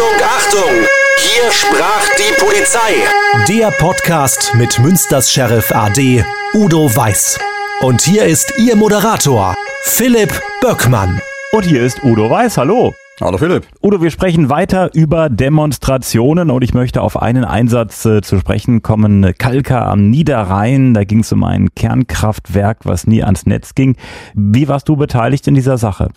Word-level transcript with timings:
Achtung, 0.00 0.22
Achtung! 0.24 0.86
Hier 1.18 1.52
sprach 1.52 2.08
die 2.16 2.32
Polizei. 2.42 3.04
Der 3.48 3.70
Podcast 3.70 4.54
mit 4.54 4.78
Münsters 4.78 5.30
Sheriff 5.30 5.70
AD 5.72 6.24
Udo 6.54 6.96
Weiß. 6.96 7.38
Und 7.82 8.00
hier 8.00 8.24
ist 8.24 8.54
Ihr 8.58 8.76
Moderator, 8.76 9.54
Philipp 9.82 10.32
Böckmann. 10.62 11.20
Und 11.52 11.66
hier 11.66 11.82
ist 11.82 12.02
Udo 12.02 12.30
Weiß. 12.30 12.56
Hallo. 12.56 12.94
Hallo 13.20 13.36
Philipp. 13.36 13.66
Udo, 13.82 14.00
wir 14.00 14.10
sprechen 14.10 14.48
weiter 14.48 14.88
über 14.94 15.28
Demonstrationen 15.28 16.50
und 16.50 16.64
ich 16.64 16.72
möchte 16.72 17.02
auf 17.02 17.20
einen 17.20 17.44
Einsatz 17.44 18.06
äh, 18.06 18.22
zu 18.22 18.38
sprechen 18.38 18.80
kommen. 18.80 19.34
Kalka 19.36 19.90
am 19.90 20.08
Niederrhein, 20.08 20.94
da 20.94 21.04
ging 21.04 21.20
es 21.20 21.30
um 21.30 21.44
ein 21.44 21.74
Kernkraftwerk, 21.74 22.78
was 22.84 23.06
nie 23.06 23.22
ans 23.22 23.44
Netz 23.44 23.74
ging. 23.74 23.96
Wie 24.32 24.66
warst 24.66 24.88
du 24.88 24.96
beteiligt 24.96 25.46
in 25.46 25.54
dieser 25.54 25.76
Sache? 25.76 26.08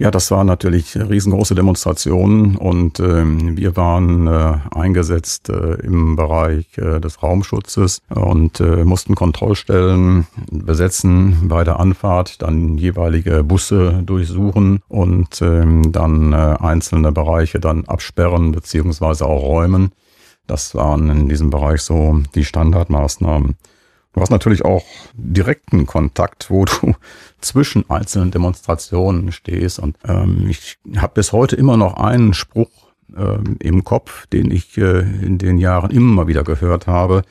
Ja, 0.00 0.10
das 0.10 0.30
waren 0.30 0.46
natürlich 0.46 0.96
riesengroße 0.96 1.54
Demonstrationen 1.54 2.56
und 2.56 3.00
ähm, 3.00 3.58
wir 3.58 3.76
waren 3.76 4.26
äh, 4.28 4.54
eingesetzt 4.74 5.50
äh, 5.50 5.74
im 5.74 6.16
Bereich 6.16 6.78
äh, 6.78 7.00
des 7.00 7.22
Raumschutzes 7.22 8.00
und 8.08 8.60
äh, 8.60 8.86
mussten 8.86 9.14
Kontrollstellen 9.14 10.26
besetzen 10.50 11.48
bei 11.48 11.64
der 11.64 11.80
Anfahrt, 11.80 12.40
dann 12.40 12.78
jeweilige 12.78 13.44
Busse 13.44 14.02
durchsuchen 14.02 14.80
und 14.88 15.42
ähm, 15.42 15.92
dann 15.92 16.32
äh, 16.32 16.56
einzelne 16.58 17.12
Bereiche 17.12 17.60
dann 17.60 17.84
absperren 17.84 18.52
beziehungsweise 18.52 19.26
auch 19.26 19.42
räumen. 19.42 19.92
Das 20.46 20.74
waren 20.74 21.10
in 21.10 21.28
diesem 21.28 21.50
Bereich 21.50 21.82
so 21.82 22.22
die 22.34 22.46
Standardmaßnahmen. 22.46 23.54
Du 24.12 24.20
hast 24.20 24.30
natürlich 24.30 24.64
auch 24.64 24.84
direkten 25.14 25.86
Kontakt, 25.86 26.50
wo 26.50 26.64
du 26.64 26.94
zwischen 27.40 27.88
einzelnen 27.88 28.30
Demonstrationen 28.30 29.32
stehst. 29.32 29.78
Und 29.78 29.96
ähm, 30.04 30.46
ich 30.48 30.78
habe 30.96 31.14
bis 31.14 31.32
heute 31.32 31.56
immer 31.56 31.76
noch 31.76 31.94
einen 31.94 32.34
Spruch 32.34 32.90
ähm, 33.16 33.56
im 33.60 33.84
Kopf, 33.84 34.26
den 34.26 34.50
ich 34.50 34.76
äh, 34.78 35.00
in 35.00 35.38
den 35.38 35.58
Jahren 35.58 35.90
immer 35.90 36.26
wieder 36.26 36.42
gehört 36.42 36.86
habe. 36.86 37.22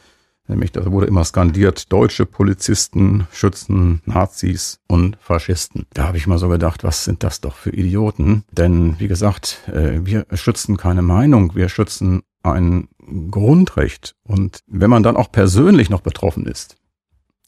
Nämlich, 0.48 0.72
da 0.72 0.92
wurde 0.92 1.06
immer 1.06 1.24
skandiert, 1.26 1.92
deutsche 1.92 2.26
Polizisten 2.26 3.28
schützen 3.32 4.02
Nazis 4.06 4.80
und 4.88 5.16
Faschisten. 5.22 5.86
Da 5.94 6.08
habe 6.08 6.18
ich 6.18 6.26
mal 6.26 6.40
so 6.40 6.50
gedacht, 6.50 6.84
was 6.84 7.06
sind 7.06 7.24
das 7.24 7.40
doch 7.40 7.56
für 7.56 7.70
Idioten? 7.70 8.44
Denn, 8.52 9.00
wie 9.00 9.08
gesagt, 9.08 9.60
äh, 9.68 10.00
wir 10.04 10.26
schützen 10.34 10.76
keine 10.76 11.04
Meinung, 11.04 11.54
wir 11.56 11.70
schützen 11.70 12.24
ein 12.42 12.88
Grundrecht. 13.32 14.16
Und 14.24 14.60
wenn 14.68 14.90
man 14.90 15.04
dann 15.04 15.18
auch 15.18 15.32
persönlich 15.32 15.90
noch 15.90 16.02
betroffen 16.02 16.46
ist, 16.46 16.76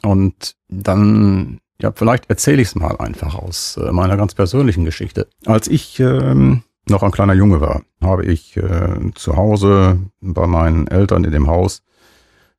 und 0.04 0.56
dann, 0.68 1.60
ja, 1.80 1.92
vielleicht 1.94 2.30
erzähle 2.30 2.62
ich 2.62 2.70
es 2.70 2.76
mal 2.76 2.98
einfach 2.98 3.36
aus 3.36 3.78
äh, 3.78 3.92
meiner 3.92 4.18
ganz 4.18 4.34
persönlichen 4.34 4.86
Geschichte. 4.86 5.28
Als 5.46 5.68
ich 5.68 6.00
ähm, 6.00 6.64
noch 6.90 7.04
ein 7.04 7.12
kleiner 7.12 7.34
Junge 7.34 7.62
war, 7.62 7.84
habe 8.02 8.26
ich 8.26 8.58
äh, 8.58 9.12
zu 9.16 9.36
Hause 9.36 10.00
bei 10.20 10.48
meinen 10.48 10.88
Eltern 10.88 11.24
in 11.24 11.32
dem 11.32 11.48
Haus 11.48 11.84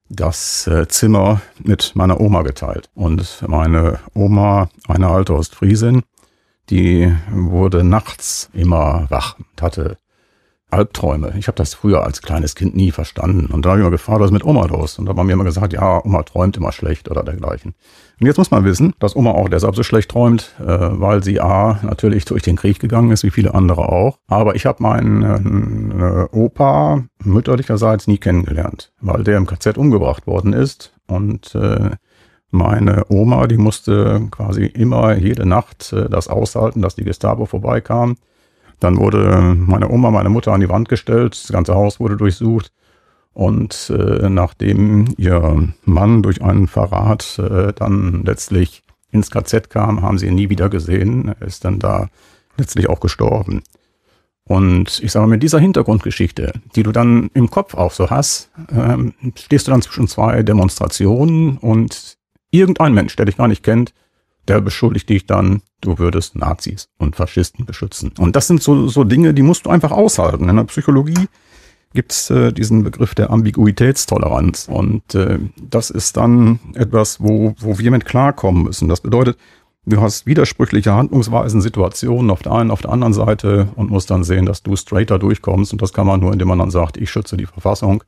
das 0.08 0.66
äh, 0.66 0.86
Zimmer 0.88 1.40
mit 1.62 1.96
meiner 1.96 2.20
Oma 2.20 2.42
geteilt. 2.42 2.90
Und 2.94 3.44
meine 3.46 3.98
Oma, 4.14 4.68
eine 4.86 5.08
alte 5.08 5.34
Ostfriesin, 5.34 6.02
die 6.70 7.12
wurde 7.30 7.82
nachts 7.82 8.50
immer 8.52 9.06
wach 9.08 9.38
und 9.38 9.62
hatte 9.62 9.96
Albträume. 10.72 11.34
Ich 11.38 11.48
habe 11.48 11.56
das 11.56 11.74
früher 11.74 12.02
als 12.02 12.22
kleines 12.22 12.54
Kind 12.54 12.74
nie 12.74 12.90
verstanden. 12.90 13.46
Und 13.52 13.64
da 13.64 13.70
habe 13.70 13.80
ich 13.80 13.82
immer 13.82 13.90
gefragt, 13.90 14.20
was 14.20 14.26
ist 14.26 14.32
mit 14.32 14.44
Oma 14.44 14.66
los? 14.66 14.98
Und 14.98 15.06
da 15.06 15.14
haben 15.14 15.26
mir 15.26 15.32
immer 15.32 15.44
gesagt, 15.44 15.72
ja, 15.72 16.04
Oma 16.04 16.22
träumt 16.22 16.56
immer 16.56 16.72
schlecht 16.72 17.10
oder 17.10 17.22
dergleichen. 17.22 17.74
Und 18.20 18.26
jetzt 18.26 18.38
muss 18.38 18.50
man 18.50 18.64
wissen, 18.64 18.94
dass 18.98 19.14
Oma 19.14 19.32
auch 19.32 19.48
deshalb 19.48 19.76
so 19.76 19.82
schlecht 19.82 20.10
träumt, 20.10 20.54
äh, 20.60 20.64
weil 20.64 21.22
sie 21.22 21.40
A, 21.40 21.78
natürlich 21.82 22.24
durch 22.24 22.42
den 22.42 22.56
Krieg 22.56 22.78
gegangen 22.78 23.10
ist, 23.10 23.22
wie 23.22 23.30
viele 23.30 23.54
andere 23.54 23.88
auch. 23.88 24.18
Aber 24.28 24.54
ich 24.54 24.66
habe 24.66 24.82
meinen 24.82 26.00
äh, 26.00 26.26
Opa 26.32 27.04
mütterlicherseits 27.22 28.06
nie 28.06 28.18
kennengelernt, 28.18 28.92
weil 29.00 29.24
der 29.24 29.36
im 29.36 29.46
KZ 29.46 29.76
umgebracht 29.76 30.26
worden 30.26 30.52
ist. 30.52 30.94
Und 31.06 31.54
äh, 31.54 31.90
meine 32.50 33.04
Oma, 33.08 33.46
die 33.46 33.56
musste 33.56 34.28
quasi 34.30 34.66
immer 34.66 35.16
jede 35.16 35.46
Nacht 35.46 35.94
das 36.10 36.28
aushalten, 36.28 36.82
dass 36.82 36.94
die 36.94 37.04
Gestapo 37.04 37.46
vorbeikam 37.46 38.16
dann 38.82 38.98
wurde 38.98 39.54
meine 39.56 39.88
Oma, 39.90 40.10
meine 40.10 40.28
Mutter 40.28 40.52
an 40.52 40.60
die 40.60 40.68
Wand 40.68 40.88
gestellt, 40.88 41.32
das 41.34 41.52
ganze 41.52 41.74
Haus 41.74 42.00
wurde 42.00 42.16
durchsucht. 42.16 42.72
Und 43.34 43.90
äh, 43.96 44.28
nachdem 44.28 45.06
ihr 45.16 45.72
Mann 45.84 46.22
durch 46.22 46.42
einen 46.42 46.66
Verrat 46.66 47.38
äh, 47.38 47.72
dann 47.72 48.24
letztlich 48.24 48.82
ins 49.10 49.30
KZ 49.30 49.70
kam, 49.70 50.02
haben 50.02 50.18
sie 50.18 50.26
ihn 50.26 50.34
nie 50.34 50.50
wieder 50.50 50.68
gesehen. 50.68 51.34
Er 51.40 51.46
ist 51.46 51.64
dann 51.64 51.78
da 51.78 52.08
letztlich 52.58 52.88
auch 52.88 53.00
gestorben. 53.00 53.62
Und 54.44 55.00
ich 55.02 55.12
sage 55.12 55.26
mal, 55.26 55.30
mit 55.30 55.42
dieser 55.42 55.60
Hintergrundgeschichte, 55.60 56.52
die 56.74 56.82
du 56.82 56.92
dann 56.92 57.30
im 57.32 57.48
Kopf 57.48 57.74
auch 57.74 57.92
so 57.92 58.10
hast, 58.10 58.50
ähm, 58.70 59.14
stehst 59.36 59.66
du 59.66 59.70
dann 59.70 59.82
zwischen 59.82 60.08
zwei 60.08 60.42
Demonstrationen 60.42 61.58
und 61.58 62.18
irgendein 62.50 62.92
Mensch, 62.92 63.16
der 63.16 63.26
dich 63.26 63.36
gar 63.36 63.48
nicht 63.48 63.62
kennt, 63.62 63.94
der 64.48 64.60
beschuldigt 64.60 65.08
dich 65.08 65.26
dann, 65.26 65.62
du 65.80 65.98
würdest 65.98 66.36
Nazis 66.36 66.88
und 66.98 67.16
Faschisten 67.16 67.64
beschützen. 67.64 68.12
Und 68.18 68.36
das 68.36 68.46
sind 68.48 68.62
so, 68.62 68.88
so 68.88 69.04
Dinge, 69.04 69.34
die 69.34 69.42
musst 69.42 69.66
du 69.66 69.70
einfach 69.70 69.92
aushalten. 69.92 70.48
In 70.48 70.56
der 70.56 70.64
Psychologie 70.64 71.28
gibt 71.94 72.12
es 72.12 72.30
äh, 72.30 72.52
diesen 72.52 72.84
Begriff 72.84 73.14
der 73.14 73.30
Ambiguitätstoleranz. 73.30 74.68
Und 74.68 75.14
äh, 75.14 75.38
das 75.60 75.90
ist 75.90 76.16
dann 76.16 76.58
etwas, 76.74 77.20
wo, 77.20 77.54
wo 77.58 77.78
wir 77.78 77.90
mit 77.90 78.04
klarkommen 78.04 78.64
müssen. 78.64 78.88
Das 78.88 79.00
bedeutet, 79.00 79.36
du 79.84 80.00
hast 80.00 80.26
widersprüchliche 80.26 80.92
Handlungsweisen, 80.92 81.60
Situationen 81.60 82.30
auf 82.30 82.42
der 82.42 82.52
einen, 82.52 82.70
auf 82.70 82.82
der 82.82 82.92
anderen 82.92 83.12
Seite 83.12 83.68
und 83.76 83.90
musst 83.90 84.10
dann 84.10 84.24
sehen, 84.24 84.46
dass 84.46 84.62
du 84.62 84.76
straighter 84.76 85.18
durchkommst. 85.18 85.72
Und 85.72 85.82
das 85.82 85.92
kann 85.92 86.06
man 86.06 86.20
nur, 86.20 86.32
indem 86.32 86.48
man 86.48 86.58
dann 86.58 86.70
sagt, 86.70 86.96
ich 86.96 87.10
schütze 87.10 87.36
die 87.36 87.46
Verfassung 87.46 88.02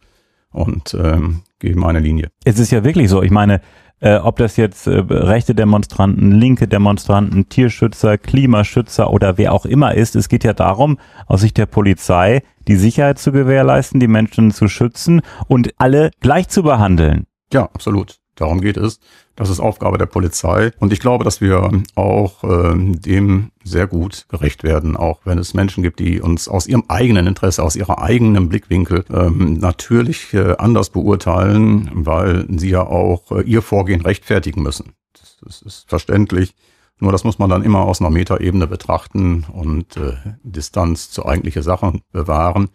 und 0.51 0.95
ähm, 0.95 1.43
gehe 1.59 1.77
meine 1.77 2.01
Linie. 2.01 2.31
Es 2.45 2.59
ist 2.59 2.71
ja 2.71 2.85
wirklich 2.85 3.09
so. 3.11 3.23
Ich 3.23 3.31
meine, 3.31 3.61
äh, 4.01 4.17
ob 4.17 4.37
das 4.37 4.57
jetzt 4.57 4.87
äh, 4.87 5.03
rechte 5.09 5.55
Demonstranten, 5.55 6.33
linke 6.33 6.69
Demonstranten, 6.69 7.49
Tierschützer, 7.49 8.19
Klimaschützer 8.19 9.11
oder 9.11 9.39
wer 9.39 9.53
auch 9.53 9.67
immer 9.67 9.95
ist. 9.95 10.17
Es 10.17 10.29
geht 10.29 10.45
ja 10.45 10.53
darum, 10.53 10.99
aus 11.27 11.41
Sicht 11.41 11.57
der 11.57 11.67
Polizei 11.67 12.43
die 12.67 12.77
Sicherheit 12.77 13.19
zu 13.19 13.33
gewährleisten, 13.33 14.01
die 14.01 14.09
Menschen 14.09 14.51
zu 14.51 14.69
schützen 14.69 15.23
und 15.49 15.73
alle 15.79 16.11
gleich 16.21 16.49
zu 16.49 16.63
behandeln. 16.63 17.27
Ja, 17.53 17.65
absolut. 17.65 18.19
Darum 18.37 18.61
geht 18.61 18.77
es. 18.77 19.01
Das 19.37 19.51
ist 19.51 19.61
Aufgabe 19.61 19.99
der 19.99 20.07
Polizei. 20.07 20.73
Und 20.79 20.93
ich 20.93 21.01
glaube, 21.01 21.25
dass 21.25 21.41
wir 21.41 21.83
auch 21.95 22.45
äh, 22.45 22.75
dem 22.77 23.51
sehr 23.65 23.87
gut 23.87 24.27
gerecht 24.29 24.63
werden, 24.63 24.97
auch 24.97 25.21
wenn 25.25 25.39
es 25.39 25.55
Menschen 25.55 25.83
gibt, 25.83 25.99
die 25.99 26.21
uns 26.21 26.49
aus 26.49 26.67
ihrem 26.67 26.85
eigenen 26.89 27.27
Interesse, 27.27 27.63
aus 27.63 27.77
ihrer 27.77 28.01
eigenen 28.01 28.49
Blickwinkel 28.49 29.05
ähm, 29.13 29.59
natürlich 29.59 30.35
äh, 30.35 30.57
anders 30.59 30.91
beurteilen, 30.91 31.91
weil 31.93 32.47
sie 32.57 32.71
ja 32.71 32.87
auch 32.87 33.33
äh, 33.33 33.43
ihr 33.43 33.63
Vorgehen 33.63 34.03
rechtfertigen 34.03 34.63
müssen. 34.63 34.93
Das, 35.13 35.37
das 35.43 35.63
ist 35.63 35.89
verständlich. 35.89 36.55
Nur 37.01 37.11
das 37.11 37.25
muss 37.25 37.39
man 37.39 37.51
dann 37.51 37.65
immer 37.65 37.81
aus 37.81 38.01
einer 38.01 38.11
Metaebene 38.11 38.67
betrachten 38.67 39.45
und 39.53 39.97
äh, 39.97 40.15
Distanz 40.43 41.11
zu 41.11 41.27
eigentliche 41.27 41.63
Sachen 41.63 42.03
bewahren. 42.13 42.69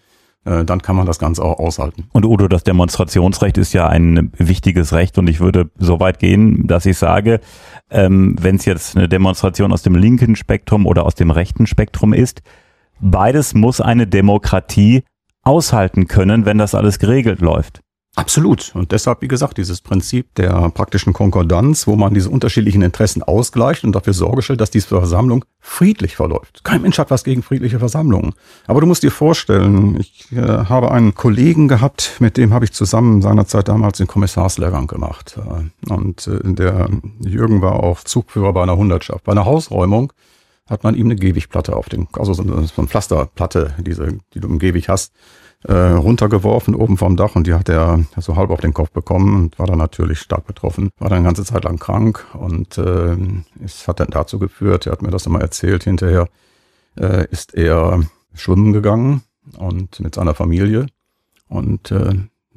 Äh, 0.45 0.63
dann 0.63 0.81
kann 0.81 0.95
man 0.95 1.05
das 1.05 1.19
Ganze 1.19 1.44
auch 1.44 1.59
aushalten. 1.59 2.05
Und 2.13 2.25
Udo, 2.25 2.47
das 2.47 2.63
Demonstrationsrecht 2.63 3.57
ist 3.57 3.73
ja 3.73 3.88
ein 3.88 4.31
wichtiges 4.38 4.94
Recht 4.94 5.17
und 5.17 5.27
ich 5.27 5.39
würde 5.39 5.69
so 5.77 6.00
weit 6.00 6.19
gehen, 6.19 6.66
dass 6.67 6.85
ich 6.85 6.97
sage, 6.97 7.41
ähm, 7.89 8.35
wenn 8.39 8.55
es 8.55 8.66
jetzt 8.66 8.95
eine 8.95 9.09
Demonstration 9.09 9.73
aus 9.73 9.81
dem 9.81 9.95
linken 9.95 10.35
Spektrum 10.35 10.85
oder 10.85 11.05
aus 11.05 11.16
dem 11.16 11.31
rechten 11.31 11.67
Spektrum 11.67 12.13
ist, 12.13 12.41
beides 13.01 13.53
muss 13.53 13.81
eine 13.81 14.07
Demokratie 14.07 15.03
aushalten 15.44 16.07
können, 16.07 16.45
wenn 16.45 16.57
das 16.57 16.75
alles 16.75 17.00
geregelt 17.00 17.41
läuft. 17.41 17.81
Absolut. 18.19 18.72
Und 18.75 18.91
deshalb, 18.91 19.22
wie 19.22 19.30
gesagt, 19.30 19.57
dieses 19.57 19.80
Prinzip 19.80 20.35
der 20.35 20.69
praktischen 20.72 21.13
Konkordanz, 21.13 21.88
wo 21.88 21.96
man 21.96 22.13
diese 22.13 22.30
unterschiedlichen 22.30 22.81
Interessen 22.81 23.24
ausgleicht 23.24 23.85
und 23.85 23.94
dafür 23.94 24.12
Sorge 24.12 24.41
stellt, 24.41 24.59
dass 24.59 24.72
diese 24.72 24.88
Versammlung 24.88 25.46
friedlich 25.62 26.18
verläuft. 26.18 26.66
Kein 26.66 26.81
Mensch 26.81 27.00
hat 27.00 27.12
was 27.12 27.24
gegen 27.24 27.44
friedliche 27.44 27.80
Versammlungen. 27.80 28.34
Aber 28.68 28.81
du 28.81 28.88
musst 28.88 29.03
dir 29.03 29.12
vorstellen, 29.12 29.98
ich 30.00 30.31
äh, 30.33 30.42
habe 30.42 30.92
einen 30.92 31.16
Kollegen 31.16 31.69
gehabt, 31.69 32.18
mit 32.19 32.36
dem 32.36 32.54
habe 32.54 32.66
ich 32.66 32.74
zusammen 32.74 33.21
seinerzeit 33.21 33.69
damals 33.69 34.00
den 34.00 34.07
Kommissarslehrgang 34.07 34.88
gemacht. 34.88 35.38
Äh, 35.38 35.92
und 35.94 36.27
äh, 36.27 36.39
der 36.44 36.89
Jürgen 37.22 37.62
war 37.62 37.81
auch 37.81 38.04
Zugführer 38.04 38.51
bei 38.51 38.63
einer 38.63 38.75
Hundertschaft. 38.75 39.24
Bei 39.24 39.31
einer 39.31 39.45
Hausräumung 39.45 40.12
hat 40.69 40.83
man 40.83 40.94
ihm 40.94 41.07
eine 41.07 41.15
Gehwigplatte 41.15 41.74
auf 41.75 41.88
den, 41.88 42.07
also 42.13 42.33
so 42.33 42.44
eine, 42.44 42.68
so 42.68 42.81
eine 42.81 42.88
Pflasterplatte, 42.88 43.75
diese, 43.80 44.18
die 44.33 44.42
du 44.42 44.50
im 44.50 44.60
Gehwig 44.60 44.89
hast, 44.89 45.13
äh, 45.63 45.73
runtergeworfen 45.73 46.73
oben 46.73 46.97
vom 46.97 47.17
Dach 47.17 47.35
und 47.35 47.45
die 47.45 47.53
hat 47.53 47.69
er 47.69 48.06
so 48.17 48.35
halb 48.35 48.50
auf 48.50 48.61
den 48.61 48.73
Kopf 48.73 48.91
bekommen 48.91 49.35
und 49.35 49.59
war 49.59 49.67
dann 49.67 49.77
natürlich 49.77 50.19
stark 50.19 50.47
betroffen. 50.47 50.89
War 50.97 51.09
dann 51.09 51.19
eine 51.19 51.27
ganze 51.27 51.44
Zeit 51.44 51.65
lang 51.65 51.77
krank 51.77 52.25
und 52.33 52.77
äh, 52.77 53.17
es 53.63 53.88
hat 53.88 54.00
dann 54.00 54.09
dazu 54.09 54.39
geführt, 54.39 54.85
er 54.85 54.94
hat 54.94 55.01
mir 55.01 55.11
das 55.11 55.25
immer 55.25 55.41
erzählt, 55.41 55.83
hinterher 55.83 56.29
äh, 56.97 57.27
ist 57.29 57.53
er 57.56 58.03
schwimmen 58.33 58.73
gegangen 58.73 59.23
und 59.57 60.00
mit 60.00 60.15
seiner 60.15 60.33
Familie 60.33 60.85
und 61.50 61.91
äh, 61.91 62.13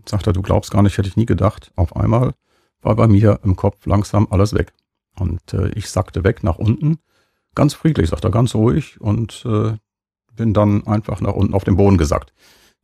sagt 0.06 0.26
er, 0.26 0.32
du 0.32 0.42
glaubst 0.42 0.70
gar 0.70 0.82
nicht, 0.82 0.98
hätte 0.98 1.08
ich 1.08 1.16
nie 1.16 1.26
gedacht. 1.26 1.72
Auf 1.76 1.96
einmal 1.96 2.34
war 2.82 2.96
bei 2.96 3.06
mir 3.06 3.40
im 3.42 3.56
Kopf 3.56 3.86
langsam 3.86 4.26
alles 4.30 4.54
weg. 4.54 4.72
Und 5.18 5.52
äh, 5.52 5.68
ich 5.70 5.90
sackte 5.90 6.24
weg 6.24 6.42
nach 6.42 6.58
unten, 6.58 6.98
ganz 7.54 7.74
friedlich, 7.74 8.10
sagt 8.10 8.24
er, 8.24 8.30
ganz 8.30 8.54
ruhig 8.54 9.00
und 9.00 9.44
äh, 9.46 9.76
bin 10.34 10.54
dann 10.54 10.86
einfach 10.86 11.20
nach 11.20 11.34
unten 11.34 11.54
auf 11.54 11.64
den 11.64 11.76
Boden 11.76 11.98
gesackt. 11.98 12.32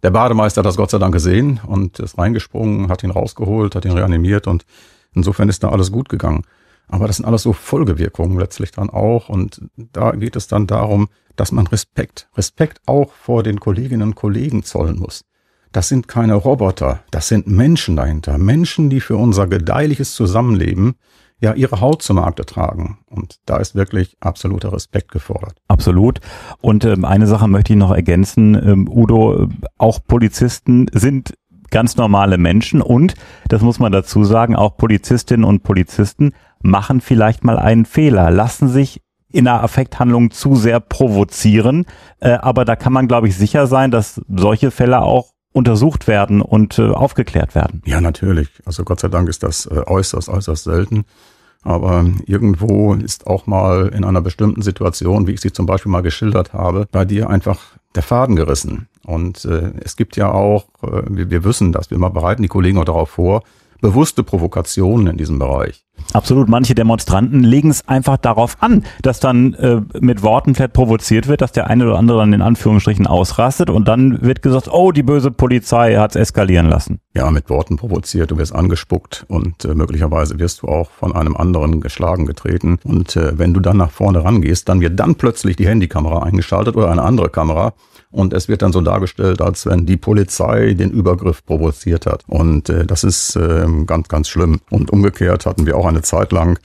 Der 0.03 0.11
Bademeister 0.11 0.61
hat 0.61 0.67
das 0.67 0.77
Gott 0.77 0.91
sei 0.91 0.99
Dank 0.99 1.12
gesehen 1.12 1.61
und 1.67 1.99
ist 1.99 2.19
reingesprungen, 2.19 2.89
hat 2.89 3.03
ihn 3.03 3.11
rausgeholt, 3.11 3.75
hat 3.75 3.85
ihn 3.85 3.93
reanimiert 3.93 4.47
und 4.47 4.65
insofern 5.12 5.49
ist 5.49 5.65
da 5.65 5.71
alles 5.71 5.91
gut 5.91 6.09
gegangen. 6.09 6.45
Aber 6.87 7.06
das 7.06 7.17
sind 7.17 7.27
alles 7.27 7.43
so 7.43 7.53
Folgewirkungen 7.53 8.39
letztlich 8.39 8.71
dann 8.71 8.91
auch. 8.91 9.29
Und 9.29 9.61
da 9.77 10.12
geht 10.12 10.37
es 10.37 10.47
dann 10.47 10.67
darum, 10.67 11.09
dass 11.37 11.53
man 11.53 11.67
Respekt, 11.67 12.29
Respekt 12.37 12.81
auch 12.87 13.12
vor 13.12 13.43
den 13.43 13.61
Kolleginnen 13.61 14.03
und 14.03 14.15
Kollegen 14.15 14.62
zollen 14.62 14.99
muss. 14.99 15.25
Das 15.71 15.89
sind 15.89 16.09
keine 16.09 16.35
Roboter, 16.35 17.00
das 17.11 17.29
sind 17.29 17.47
Menschen 17.47 17.95
dahinter. 17.97 18.39
Menschen, 18.39 18.89
die 18.89 19.00
für 19.00 19.17
unser 19.17 19.47
gedeihliches 19.47 20.15
Zusammenleben 20.15 20.95
ja 21.40 21.55
ihre 21.55 21.81
Haut 21.81 22.02
zum 22.02 22.17
Markte 22.17 22.44
tragen. 22.44 22.99
Und 23.06 23.37
da 23.46 23.58
ist 23.58 23.75
wirklich 23.75 24.17
absoluter 24.20 24.73
Respekt 24.73 25.11
gefordert. 25.11 25.55
Absolut. 25.69 26.20
Und 26.61 26.85
ähm, 26.85 27.05
eine 27.05 27.26
Sache 27.26 27.49
möchte 27.49 27.73
ich 27.73 27.79
noch 27.79 27.93
ergänzen, 27.93 28.55
ähm, 28.55 28.88
Udo, 28.88 29.44
äh, 29.44 29.49
auch 29.79 30.00
Polizisten 30.06 30.87
sind 30.93 31.35
ganz 31.70 31.96
normale 31.96 32.38
Menschen 32.38 32.81
und, 32.81 33.14
das 33.49 33.61
muss 33.61 33.79
man 33.79 33.93
dazu 33.93 34.25
sagen, 34.25 34.56
auch 34.56 34.76
Polizistinnen 34.79 35.44
und 35.44 35.62
Polizisten 35.62 36.32
machen 36.62 37.00
vielleicht 37.00 37.44
mal 37.44 37.58
einen 37.58 37.85
Fehler, 37.85 38.31
lassen 38.31 38.69
sich 38.69 39.02
in 39.31 39.46
einer 39.46 39.62
Affekthandlung 39.62 40.31
zu 40.31 40.56
sehr 40.56 40.81
provozieren. 40.81 41.85
Äh, 42.20 42.31
aber 42.31 42.64
da 42.64 42.76
kann 42.76 42.93
man, 42.93 43.08
glaube 43.08 43.29
ich, 43.29 43.37
sicher 43.37 43.67
sein, 43.67 43.90
dass 43.90 44.23
solche 44.29 44.70
Fälle 44.70 45.02
auch 45.02 45.32
untersucht 45.59 46.07
werden 46.07 46.41
und 46.41 46.79
äh, 46.79 46.89
aufgeklärt 46.91 47.55
werden. 47.55 47.83
Ja, 47.85 48.01
natürlich. 48.01 48.49
Also 48.65 48.85
Gott 48.85 49.01
sei 49.01 49.09
Dank 49.09 49.29
ist 49.29 49.43
das 49.43 49.67
äh, 49.67 49.83
äußerst, 49.87 50.29
äußerst 50.29 50.65
selten. 50.65 51.05
Aber 51.63 52.07
irgendwo 52.27 52.95
ist 52.95 53.27
auch 53.27 53.47
mal 53.47 53.89
in 53.89 54.05
einer 54.05 54.21
bestimmten 54.21 54.63
Situation, 54.63 55.27
wie 55.27 55.33
ich 55.33 55.41
sie 55.41 55.53
zum 55.53 55.67
Beispiel 55.67 55.91
mal 55.91 56.03
geschildert 56.03 56.53
habe, 56.53 56.87
bei 56.91 57.05
dir 57.05 57.29
einfach 57.29 57.59
der 57.95 58.03
Faden 58.03 58.37
gerissen. 58.37 58.89
Und 59.05 59.45
äh, 59.45 59.73
es 59.83 59.97
gibt 59.97 60.17
ja 60.17 60.31
auch, 60.31 60.67
äh, 60.83 61.03
wir, 61.09 61.31
wir 61.31 61.45
wissen 61.45 61.73
das, 61.73 61.91
wir 61.91 61.99
bereiten 61.99 62.43
die 62.43 62.49
Kollegen 62.49 62.79
auch 62.79 62.85
darauf 62.85 63.11
vor, 63.11 63.43
bewusste 63.81 64.23
Provokationen 64.23 65.09
in 65.09 65.17
diesem 65.17 65.39
Bereich. 65.39 65.85
Absolut. 66.19 66.49
Manche 66.49 66.75
Demonstranten 66.75 67.44
legen 67.44 67.70
es 67.70 67.87
einfach 67.87 68.17
darauf 68.17 68.56
an, 68.61 68.82
dass 69.03 69.20
dann 69.20 69.55
äh, 69.55 69.82
mit 70.00 70.25
Worten 70.25 70.56
vielleicht 70.56 70.73
provoziert 70.73 71.29
wird, 71.29 71.43
dass 71.43 71.53
der 71.53 71.69
eine 71.69 71.87
oder 71.87 71.97
andere 71.97 72.19
dann 72.19 72.32
in 72.32 72.43
Anführungsstrichen 72.43 73.06
ausrastet 73.06 73.70
und 73.70 73.87
dann 73.87 74.20
wird 74.20 74.43
gesagt, 74.43 74.67
oh, 74.69 74.91
die 74.91 75.05
böse 75.05 75.31
Polizei 75.31 75.94
hat 75.94 76.17
es 76.17 76.23
eskalieren 76.23 76.67
lassen. 76.67 76.99
Ja, 77.15 77.31
mit 77.31 77.49
Worten 77.50 77.76
provoziert, 77.76 78.32
du 78.32 78.37
wirst 78.37 78.53
angespuckt 78.53 79.26
und 79.29 79.65
äh, 79.65 79.76
möglicherweise 79.76 80.41
wirst 80.41 80.62
du 80.62 80.67
auch 80.67 80.91
von 80.91 81.15
einem 81.15 81.37
anderen 81.37 81.81
geschlagen, 81.81 82.26
getreten. 82.26 82.81
Und 82.82 83.14
äh, 83.14 83.38
wenn 83.38 83.55
du 83.55 83.61
dann 83.61 83.76
nach 83.76 83.93
vorne 83.93 84.25
rangehst, 84.25 84.69
dann 84.69 84.81
wird 84.81 84.99
dann 84.99 85.14
plötzlich 85.14 85.55
die 85.55 85.69
Handykamera 85.69 86.25
eingeschaltet 86.25 86.75
oder 86.75 86.91
eine 86.91 87.03
andere 87.03 87.29
Kamera 87.29 87.75
und 88.11 88.33
es 88.33 88.49
wird 88.49 88.63
dann 88.63 88.73
so 88.73 88.81
dargestellt, 88.81 89.43
als 89.43 89.67
wenn 89.67 89.85
die 89.85 89.97
Polizei 89.97 90.75
den 90.75 90.91
Übergriff 90.91 91.45
provoziert 91.45 92.07
hat. 92.07 92.25
Und 92.27 92.69
äh, 92.69 92.87
das 92.87 93.05
ist 93.05 93.37
äh, 93.37 93.67
ganz, 93.87 94.09
ganz 94.09 94.29
schlimm. 94.29 94.61
Und 94.71 94.91
umgekehrt 94.91 95.47
hatten 95.47 95.67
wir 95.67 95.77
auch 95.77 95.87
eine 95.87 96.03
Zeit 96.03 96.33
lang 96.33 96.59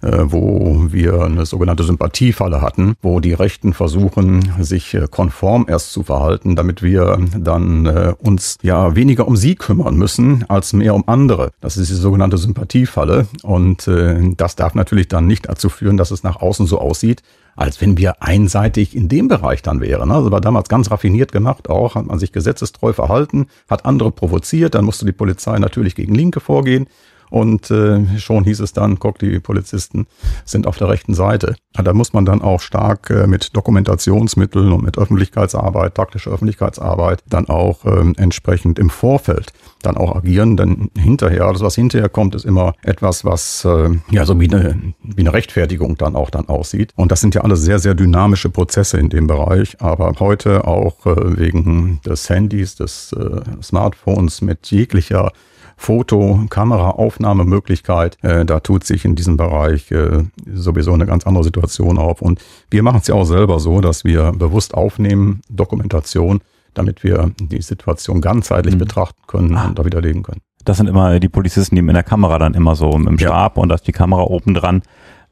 wo 0.00 0.86
wir 0.90 1.22
eine 1.22 1.44
sogenannte 1.44 1.82
Sympathiefalle 1.82 2.60
hatten, 2.60 2.94
wo 3.02 3.20
die 3.20 3.32
Rechten 3.32 3.72
versuchen, 3.72 4.52
sich 4.60 4.94
äh, 4.94 5.08
konform 5.10 5.66
erst 5.68 5.92
zu 5.92 6.04
verhalten, 6.04 6.54
damit 6.54 6.82
wir 6.82 7.18
dann 7.36 7.86
äh, 7.86 8.14
uns 8.18 8.58
ja 8.62 8.94
weniger 8.94 9.26
um 9.26 9.36
sie 9.36 9.56
kümmern 9.56 9.96
müssen, 9.96 10.44
als 10.48 10.72
mehr 10.72 10.94
um 10.94 11.04
andere. 11.08 11.50
Das 11.60 11.76
ist 11.76 11.90
die 11.90 11.94
sogenannte 11.94 12.38
Sympathiefalle. 12.38 13.26
Und 13.42 13.88
das 14.36 14.56
darf 14.56 14.74
natürlich 14.74 15.08
dann 15.08 15.26
nicht 15.26 15.48
dazu 15.48 15.68
führen, 15.68 15.96
dass 15.96 16.10
es 16.10 16.22
nach 16.22 16.36
außen 16.36 16.66
so 16.66 16.78
aussieht, 16.78 17.22
als 17.56 17.80
wenn 17.80 17.98
wir 17.98 18.22
einseitig 18.22 18.94
in 18.94 19.08
dem 19.08 19.28
Bereich 19.28 19.62
dann 19.62 19.80
wären. 19.80 20.12
Also 20.12 20.30
war 20.30 20.40
damals 20.40 20.68
ganz 20.68 20.90
raffiniert 20.90 21.32
gemacht 21.32 21.68
auch, 21.68 21.96
hat 21.96 22.06
man 22.06 22.18
sich 22.18 22.32
gesetzestreu 22.32 22.92
verhalten, 22.92 23.46
hat 23.68 23.84
andere 23.84 24.12
provoziert, 24.12 24.74
dann 24.74 24.84
musste 24.84 25.04
die 25.04 25.12
Polizei 25.12 25.58
natürlich 25.58 25.94
gegen 25.94 26.14
Linke 26.14 26.40
vorgehen. 26.40 26.86
Und 27.30 27.70
äh, 27.70 28.18
schon 28.18 28.44
hieß 28.44 28.60
es 28.60 28.72
dann, 28.72 28.98
guck, 28.98 29.18
die 29.18 29.38
Polizisten 29.40 30.06
sind 30.44 30.66
auf 30.66 30.78
der 30.78 30.88
rechten 30.88 31.14
Seite. 31.14 31.56
Da 31.72 31.92
muss 31.92 32.12
man 32.12 32.24
dann 32.24 32.42
auch 32.42 32.60
stark 32.60 33.10
äh, 33.10 33.26
mit 33.26 33.56
Dokumentationsmitteln 33.56 34.72
und 34.72 34.82
mit 34.82 34.98
Öffentlichkeitsarbeit, 34.98 35.94
taktischer 35.94 36.30
Öffentlichkeitsarbeit, 36.30 37.22
dann 37.28 37.48
auch 37.48 37.84
äh, 37.84 38.12
entsprechend 38.16 38.78
im 38.78 38.90
Vorfeld 38.90 39.52
dann 39.82 39.96
auch 39.96 40.16
agieren. 40.16 40.56
Denn 40.56 40.90
hinterher, 40.98 41.44
alles 41.44 41.60
was 41.60 41.74
hinterher 41.74 42.08
kommt, 42.08 42.34
ist 42.34 42.44
immer 42.44 42.74
etwas, 42.82 43.24
was 43.24 43.64
äh, 43.64 43.90
ja 44.10 44.24
so 44.24 44.38
wie 44.40 44.50
eine, 44.52 44.94
wie 45.02 45.20
eine 45.20 45.32
Rechtfertigung 45.32 45.96
dann 45.96 46.16
auch 46.16 46.30
dann 46.30 46.48
aussieht. 46.48 46.92
Und 46.96 47.12
das 47.12 47.20
sind 47.20 47.34
ja 47.34 47.42
alles 47.42 47.62
sehr, 47.62 47.78
sehr 47.78 47.94
dynamische 47.94 48.50
Prozesse 48.50 48.98
in 48.98 49.08
dem 49.08 49.26
Bereich. 49.26 49.80
Aber 49.80 50.12
heute 50.18 50.66
auch 50.66 51.06
äh, 51.06 51.38
wegen 51.38 52.00
des 52.04 52.28
Handys, 52.28 52.76
des 52.76 53.12
äh, 53.12 53.40
Smartphones 53.62 54.42
mit 54.42 54.70
jeglicher 54.70 55.32
Foto, 55.78 56.44
Kameraaufnahmemöglichkeit. 56.50 58.18
Äh, 58.22 58.44
da 58.44 58.60
tut 58.60 58.84
sich 58.84 59.04
in 59.04 59.14
diesem 59.14 59.36
Bereich 59.36 59.90
äh, 59.92 60.24
sowieso 60.52 60.92
eine 60.92 61.06
ganz 61.06 61.26
andere 61.26 61.44
Situation 61.44 61.96
auf. 61.96 62.20
Und 62.20 62.40
wir 62.68 62.82
machen 62.82 62.98
es 63.00 63.06
ja 63.06 63.14
auch 63.14 63.24
selber 63.24 63.60
so, 63.60 63.80
dass 63.80 64.04
wir 64.04 64.32
bewusst 64.32 64.74
aufnehmen, 64.74 65.40
Dokumentation, 65.48 66.40
damit 66.74 67.04
wir 67.04 67.30
die 67.40 67.62
Situation 67.62 68.20
ganzheitlich 68.20 68.74
mhm. 68.74 68.80
betrachten 68.80 69.22
können 69.28 69.56
ah. 69.56 69.68
und 69.68 69.78
da 69.78 69.84
widerlegen 69.84 70.24
können. 70.24 70.40
Das 70.64 70.76
sind 70.76 70.88
immer 70.88 71.18
die 71.20 71.28
Polizisten, 71.28 71.76
die 71.76 71.82
mit 71.82 71.94
der 71.94 72.02
Kamera 72.02 72.38
dann 72.38 72.54
immer 72.54 72.74
so 72.74 72.90
im 72.90 73.18
Stab 73.18 73.56
ja. 73.56 73.62
und 73.62 73.68
da 73.68 73.76
ist 73.76 73.86
die 73.86 73.92
Kamera 73.92 74.22
oben 74.22 74.54
dran, 74.54 74.82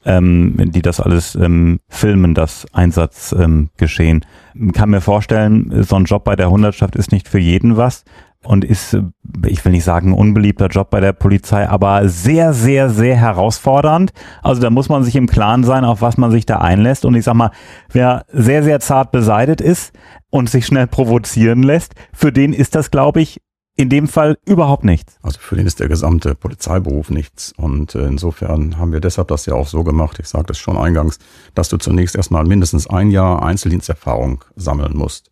ähm, 0.05 0.55
die 0.71 0.81
das 0.81 1.01
alles 1.01 1.35
ähm, 1.35 1.79
filmen, 1.89 2.33
das 2.33 2.65
Einsatzgeschehen. 2.73 4.25
Ähm, 4.55 4.71
kann 4.71 4.89
mir 4.89 5.01
vorstellen, 5.01 5.83
so 5.83 5.97
ein 5.97 6.05
Job 6.05 6.23
bei 6.23 6.35
der 6.35 6.49
Hundertschaft 6.49 6.95
ist 6.95 7.11
nicht 7.11 7.27
für 7.27 7.39
jeden 7.39 7.77
was 7.77 8.05
und 8.43 8.63
ist, 8.63 8.97
ich 9.45 9.65
will 9.65 9.71
nicht 9.71 9.83
sagen, 9.83 10.13
unbeliebter 10.13 10.67
Job 10.67 10.89
bei 10.89 10.99
der 10.99 11.13
Polizei, 11.13 11.67
aber 11.67 12.07
sehr, 12.07 12.53
sehr, 12.53 12.89
sehr 12.89 13.15
herausfordernd. 13.15 14.11
Also 14.41 14.61
da 14.61 14.69
muss 14.69 14.89
man 14.89 15.03
sich 15.03 15.15
im 15.15 15.27
Klaren 15.27 15.63
sein, 15.63 15.85
auf 15.85 16.01
was 16.01 16.17
man 16.17 16.31
sich 16.31 16.45
da 16.45 16.59
einlässt. 16.59 17.05
Und 17.05 17.15
ich 17.15 17.25
sag 17.25 17.33
mal, 17.33 17.51
wer 17.91 18.25
sehr, 18.31 18.63
sehr 18.63 18.79
zart 18.79 19.11
beseitet 19.11 19.61
ist 19.61 19.93
und 20.29 20.49
sich 20.49 20.65
schnell 20.65 20.87
provozieren 20.87 21.63
lässt, 21.63 21.95
für 22.13 22.31
den 22.31 22.53
ist 22.53 22.75
das, 22.75 22.91
glaube 22.91 23.21
ich, 23.21 23.41
in 23.77 23.89
dem 23.89 24.07
Fall 24.07 24.37
überhaupt 24.45 24.83
nichts. 24.83 25.17
Also 25.21 25.39
für 25.39 25.55
den 25.55 25.67
ist 25.67 25.79
der 25.79 25.87
gesamte 25.87 26.33
Polizeiberuf 26.33 27.11
nichts. 27.11 27.53
Und 27.57 27.93
äh, 27.93 28.07
insofern 28.07 28.77
haben 28.77 28.91
wir 28.91 28.99
deshalb 28.99 29.27
das 29.27 29.45
ja 29.45 29.53
auch 29.53 29.67
so 29.67 29.83
gemacht, 29.83 30.17
ich 30.19 30.27
sagte 30.27 30.53
es 30.53 30.57
schon 30.57 30.77
eingangs, 30.77 31.19
dass 31.53 31.69
du 31.69 31.77
zunächst 31.77 32.15
erstmal 32.15 32.43
mindestens 32.43 32.87
ein 32.87 33.11
Jahr 33.11 33.43
Einzeldiensterfahrung 33.43 34.43
sammeln 34.55 34.97
musst. 34.97 35.29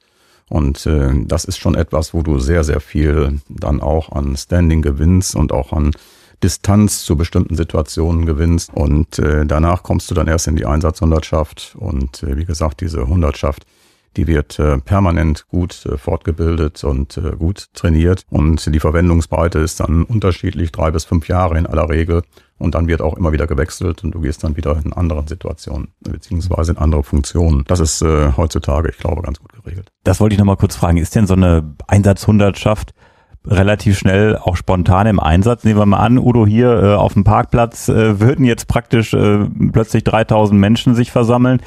Und 0.49 0.85
äh, 0.85 1.11
das 1.25 1.45
ist 1.45 1.57
schon 1.57 1.75
etwas, 1.75 2.13
wo 2.13 2.21
du 2.21 2.39
sehr, 2.39 2.63
sehr 2.63 2.79
viel 2.79 3.39
dann 3.49 3.81
auch 3.81 4.11
an 4.11 4.35
Standing 4.37 4.81
gewinnst 4.81 5.35
und 5.35 5.51
auch 5.51 5.73
an 5.73 5.91
Distanz 6.43 7.03
zu 7.03 7.15
bestimmten 7.15 7.55
Situationen 7.55 8.25
gewinnst. 8.25 8.71
Und 8.73 9.17
äh, 9.19 9.45
danach 9.45 9.83
kommst 9.83 10.11
du 10.11 10.15
dann 10.15 10.27
erst 10.27 10.47
in 10.47 10.55
die 10.55 10.65
Einsatzhundertschaft. 10.65 11.75
Und 11.79 12.21
äh, 12.23 12.37
wie 12.37 12.45
gesagt, 12.45 12.81
diese 12.81 13.07
Hundertschaft, 13.07 13.65
die 14.17 14.27
wird 14.27 14.59
äh, 14.59 14.77
permanent 14.77 15.47
gut 15.47 15.85
äh, 15.85 15.97
fortgebildet 15.97 16.83
und 16.83 17.17
äh, 17.17 17.35
gut 17.35 17.67
trainiert. 17.73 18.23
Und 18.29 18.73
die 18.73 18.79
Verwendungsbreite 18.79 19.59
ist 19.59 19.79
dann 19.79 20.03
unterschiedlich, 20.03 20.71
drei 20.71 20.91
bis 20.91 21.05
fünf 21.05 21.27
Jahre 21.27 21.57
in 21.57 21.65
aller 21.65 21.89
Regel. 21.89 22.23
Und 22.57 22.73
dann 22.73 22.87
wird 22.87 23.01
auch 23.01 23.17
immer 23.17 23.33
wieder 23.33 23.47
gewechselt 23.47 24.03
und 24.05 24.11
du 24.11 24.21
gehst 24.21 24.43
dann 24.43 24.55
wieder 24.55 24.79
in 24.83 24.93
anderen 24.93 25.27
Situationen 25.27 25.89
beziehungsweise 25.99 26.71
in 26.71 26.77
andere 26.77 27.03
Funktionen. 27.03 27.65
Das 27.67 27.81
ist 27.81 28.01
äh, 28.01 28.31
heutzutage, 28.37 28.89
ich 28.89 28.97
glaube, 28.97 29.21
ganz 29.23 29.39
gut 29.39 29.51
geregelt. 29.51 29.91
Das 30.05 30.21
wollte 30.21 30.35
ich 30.35 30.39
nochmal 30.39 30.55
kurz 30.55 30.75
fragen. 30.75 30.97
Ist 30.97 31.15
denn 31.15 31.27
so 31.27 31.33
eine 31.33 31.75
Einsatzhundertschaft 31.87 32.93
relativ 33.45 33.97
schnell 33.97 34.37
auch 34.37 34.55
spontan 34.55 35.07
im 35.07 35.19
Einsatz? 35.19 35.65
Nehmen 35.65 35.79
wir 35.79 35.85
mal 35.85 35.99
an, 35.99 36.17
Udo, 36.17 36.45
hier 36.45 36.81
äh, 36.81 36.93
auf 36.95 37.13
dem 37.13 37.25
Parkplatz 37.25 37.89
äh, 37.89 38.21
würden 38.21 38.45
jetzt 38.45 38.69
praktisch 38.69 39.13
äh, 39.13 39.45
plötzlich 39.73 40.05
3000 40.05 40.57
Menschen 40.57 40.95
sich 40.95 41.11
versammeln. 41.11 41.61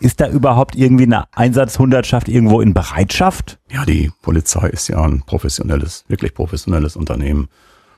Ist 0.00 0.20
da 0.20 0.28
überhaupt 0.28 0.76
irgendwie 0.76 1.04
eine 1.04 1.24
Einsatzhundertschaft 1.32 2.28
irgendwo 2.28 2.62
in 2.62 2.72
Bereitschaft? 2.72 3.58
Ja, 3.70 3.84
die 3.84 4.10
Polizei 4.22 4.68
ist 4.68 4.88
ja 4.88 5.02
ein 5.02 5.22
professionelles, 5.22 6.04
wirklich 6.08 6.32
professionelles 6.32 6.96
Unternehmen. 6.96 7.48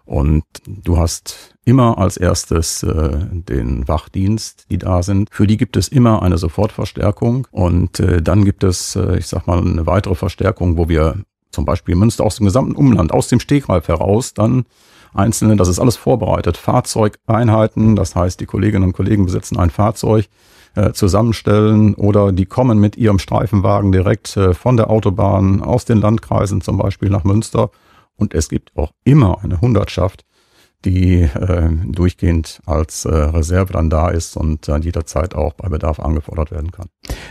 Und 0.05 0.43
du 0.67 0.99
hast 0.99 1.55
immer 1.65 1.99
als 1.99 2.17
erstes 2.17 2.83
äh, 2.83 3.19
den 3.31 3.87
Wachdienst, 3.87 4.67
die 4.69 4.79
da 4.79 5.05
sind. 5.05 5.29
Für 5.31 5.47
die 5.47 5.57
gibt 5.57 5.77
es 5.77 5.87
immer 5.87 6.23
eine 6.23 6.39
Sofortverstärkung. 6.39 7.47
Und 7.53 8.01
äh, 8.01 8.21
dann 8.21 8.45
gibt 8.45 8.65
es, 8.65 8.97
äh, 8.97 9.19
ich 9.19 9.29
sag 9.29 9.47
mal, 9.47 9.59
eine 9.59 9.87
weitere 9.87 10.17
Verstärkung, 10.17 10.77
wo 10.77 10.89
wir 10.89 11.23
zum 11.53 11.65
Beispiel 11.65 11.95
Münster 11.95 12.25
aus 12.25 12.37
dem 12.37 12.47
gesamten 12.47 12.75
Umland, 12.75 13.13
aus 13.13 13.29
dem 13.29 13.39
Stegreif 13.39 13.87
heraus, 13.87 14.35
dann 14.35 14.65
einzelne, 15.15 15.57
das 15.57 15.69
ist 15.69 15.79
alles 15.79 15.97
vorbereitet, 15.97 16.57
Fahrzeugeinheiten, 16.57 17.95
das 17.95 18.17
heißt, 18.17 18.41
die 18.41 18.47
Kolleginnen 18.47 18.85
und 18.85 18.93
Kollegen 18.95 19.27
besitzen 19.27 19.59
ein 19.59 19.71
Fahrzeug, 19.71 20.29
äh, 20.75 20.93
zusammenstellen 20.93 21.95
oder 21.95 22.33
die 22.33 22.47
kommen 22.47 22.79
mit 22.79 22.97
ihrem 22.97 23.19
Streifenwagen 23.19 23.93
direkt 23.93 24.37
äh, 24.37 24.55
von 24.55 24.77
der 24.77 24.91
Autobahn 24.91 25.63
aus 25.63 25.85
den 25.85 25.99
Landkreisen 25.99 26.61
zum 26.61 26.79
Beispiel 26.79 27.11
nach 27.11 27.25
Münster. 27.25 27.71
Und 28.17 28.35
es 28.35 28.49
gibt 28.49 28.77
auch 28.77 28.93
immer 29.05 29.43
eine 29.43 29.61
Hundertschaft, 29.61 30.25
die 30.85 31.23
äh, 31.23 31.69
durchgehend 31.87 32.61
als 32.67 33.05
äh, 33.05 33.15
Reserve 33.15 33.73
dann 33.73 33.91
da 33.91 34.09
ist 34.09 34.37
und 34.37 34.69
an 34.69 34.83
jeder 34.83 35.07
Zeit 35.07 35.35
auch 35.35 35.55
bei 35.55 35.69
Bedarf 35.69 36.01
angefordert 36.01 36.51
werden 36.51 36.71
kann. 36.71 36.87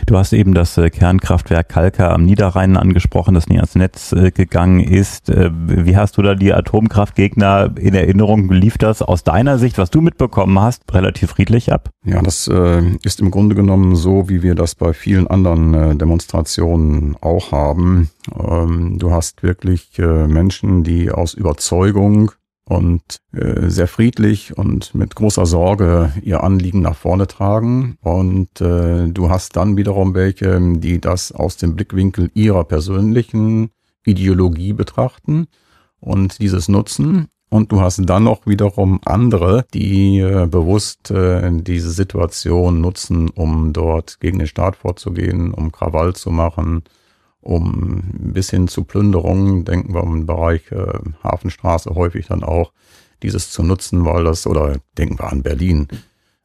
Du 0.06 0.16
hast 0.16 0.32
eben 0.32 0.54
das 0.54 0.76
äh, 0.78 0.90
Kernkraftwerk 0.90 1.68
Kalka 1.68 2.12
am 2.12 2.24
Niederrhein 2.24 2.76
angesprochen, 2.76 3.34
das 3.34 3.48
nie 3.48 3.56
ans 3.56 3.74
Netz 3.74 4.12
äh, 4.12 4.30
gegangen 4.30 4.80
ist. 4.80 5.30
Äh, 5.30 5.50
wie 5.52 5.96
hast 5.96 6.16
du 6.18 6.22
da 6.22 6.34
die 6.34 6.52
Atomkraftgegner 6.52 7.74
in 7.78 7.94
Erinnerung? 7.94 8.50
Lief 8.50 8.78
das 8.78 9.02
aus 9.02 9.24
deiner 9.24 9.58
Sicht, 9.58 9.78
was 9.78 9.90
du 9.90 10.00
mitbekommen 10.00 10.58
hast, 10.60 10.82
relativ 10.92 11.30
friedlich 11.30 11.72
ab? 11.72 11.90
Ja, 12.04 12.20
das 12.22 12.48
äh, 12.48 12.82
ist 13.02 13.20
im 13.20 13.30
Grunde 13.30 13.54
genommen 13.54 13.96
so, 13.96 14.28
wie 14.28 14.42
wir 14.42 14.54
das 14.54 14.74
bei 14.74 14.92
vielen 14.92 15.26
anderen 15.26 15.74
äh, 15.74 15.94
Demonstrationen 15.94 17.16
auch 17.20 17.52
haben. 17.52 18.10
Ähm, 18.38 18.98
du 18.98 19.12
hast 19.12 19.42
wirklich 19.42 19.98
äh, 19.98 20.26
Menschen, 20.26 20.84
die 20.84 21.10
aus 21.10 21.34
Überzeugung 21.34 22.32
und 22.64 23.18
äh, 23.32 23.68
sehr 23.68 23.88
friedlich 23.88 24.56
und 24.56 24.94
mit 24.94 25.14
großer 25.14 25.46
Sorge 25.46 26.12
ihr 26.22 26.42
Anliegen 26.42 26.80
nach 26.80 26.96
vorne 26.96 27.26
tragen. 27.26 27.96
Und 28.00 28.60
äh, 28.60 29.08
du 29.08 29.30
hast 29.30 29.56
dann 29.56 29.76
wiederum 29.76 30.14
welche, 30.14 30.60
die 30.78 31.00
das 31.00 31.32
aus 31.32 31.56
dem 31.56 31.74
Blickwinkel 31.74 32.30
ihrer 32.34 32.64
persönlichen 32.64 33.70
Ideologie 34.04 34.72
betrachten 34.72 35.46
und 36.00 36.40
dieses 36.40 36.68
nutzen. 36.68 37.28
Und 37.50 37.70
du 37.70 37.82
hast 37.82 38.00
dann 38.08 38.24
noch 38.24 38.46
wiederum 38.46 39.00
andere, 39.04 39.66
die 39.74 40.20
äh, 40.20 40.46
bewusst 40.46 41.10
äh, 41.10 41.50
diese 41.52 41.90
Situation 41.90 42.80
nutzen, 42.80 43.28
um 43.28 43.74
dort 43.74 44.20
gegen 44.20 44.38
den 44.38 44.48
Staat 44.48 44.76
vorzugehen, 44.76 45.52
um 45.52 45.70
Krawall 45.70 46.14
zu 46.14 46.30
machen, 46.30 46.82
um 47.42 48.02
bis 48.32 48.50
hin 48.50 48.68
zu 48.68 48.84
Plünderungen, 48.84 49.64
denken 49.64 49.94
wir 49.94 50.02
im 50.02 50.26
Bereich 50.26 50.70
äh, 50.72 50.98
Hafenstraße 51.22 51.94
häufig 51.94 52.28
dann 52.28 52.42
auch, 52.42 52.72
dieses 53.22 53.50
zu 53.50 53.62
nutzen, 53.62 54.04
weil 54.04 54.24
das, 54.24 54.46
oder 54.46 54.76
denken 54.96 55.18
wir 55.18 55.30
an 55.30 55.42
Berlin, 55.42 55.88